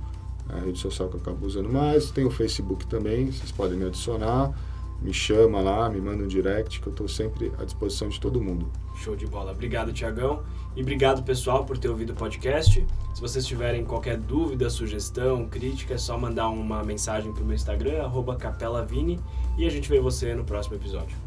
A 0.48 0.58
rede 0.58 0.78
social 0.78 1.08
que 1.08 1.16
eu 1.16 1.20
acabo 1.20 1.46
usando 1.46 1.68
mais. 1.68 2.10
Tem 2.10 2.24
o 2.24 2.30
Facebook 2.30 2.86
também, 2.86 3.30
vocês 3.30 3.50
podem 3.50 3.78
me 3.78 3.86
adicionar 3.86 4.54
me 5.00 5.12
chama 5.12 5.60
lá, 5.60 5.88
me 5.88 6.00
manda 6.00 6.24
um 6.24 6.26
direct, 6.26 6.80
que 6.80 6.86
eu 6.86 6.90
estou 6.90 7.08
sempre 7.08 7.52
à 7.58 7.64
disposição 7.64 8.08
de 8.08 8.20
todo 8.20 8.40
mundo. 8.40 8.66
Show 8.96 9.14
de 9.14 9.26
bola. 9.26 9.52
Obrigado, 9.52 9.92
Tiagão. 9.92 10.42
E 10.74 10.82
obrigado, 10.82 11.22
pessoal, 11.22 11.64
por 11.64 11.78
ter 11.78 11.88
ouvido 11.88 12.10
o 12.10 12.14
podcast. 12.14 12.84
Se 13.14 13.20
vocês 13.20 13.46
tiverem 13.46 13.84
qualquer 13.84 14.16
dúvida, 14.16 14.68
sugestão, 14.68 15.46
crítica, 15.46 15.94
é 15.94 15.98
só 15.98 16.18
mandar 16.18 16.48
uma 16.48 16.82
mensagem 16.82 17.32
para 17.32 17.42
o 17.42 17.46
meu 17.46 17.54
Instagram, 17.54 18.10
capelavini, 18.38 19.20
e 19.56 19.66
a 19.66 19.70
gente 19.70 19.88
vê 19.88 20.00
você 20.00 20.34
no 20.34 20.44
próximo 20.44 20.76
episódio. 20.76 21.25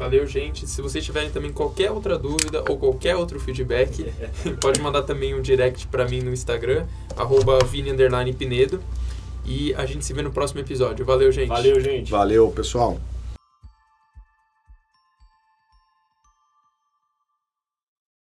Valeu, 0.00 0.26
gente. 0.26 0.66
Se 0.66 0.80
vocês 0.80 1.04
tiverem 1.04 1.28
também 1.28 1.52
qualquer 1.52 1.90
outra 1.90 2.16
dúvida 2.16 2.64
ou 2.66 2.78
qualquer 2.78 3.16
outro 3.16 3.38
feedback, 3.38 4.10
pode 4.58 4.80
mandar 4.80 5.02
também 5.02 5.34
um 5.34 5.42
direct 5.42 5.86
para 5.88 6.08
mim 6.08 6.22
no 6.22 6.32
Instagram, 6.32 6.86
arroba 7.14 7.58
vini_pinedo. 7.66 8.80
E 9.44 9.74
a 9.74 9.84
gente 9.84 10.02
se 10.02 10.14
vê 10.14 10.22
no 10.22 10.32
próximo 10.32 10.60
episódio. 10.60 11.04
Valeu, 11.04 11.30
gente. 11.30 11.48
Valeu, 11.48 11.78
gente. 11.80 12.10
Valeu, 12.10 12.50
pessoal. 12.50 12.98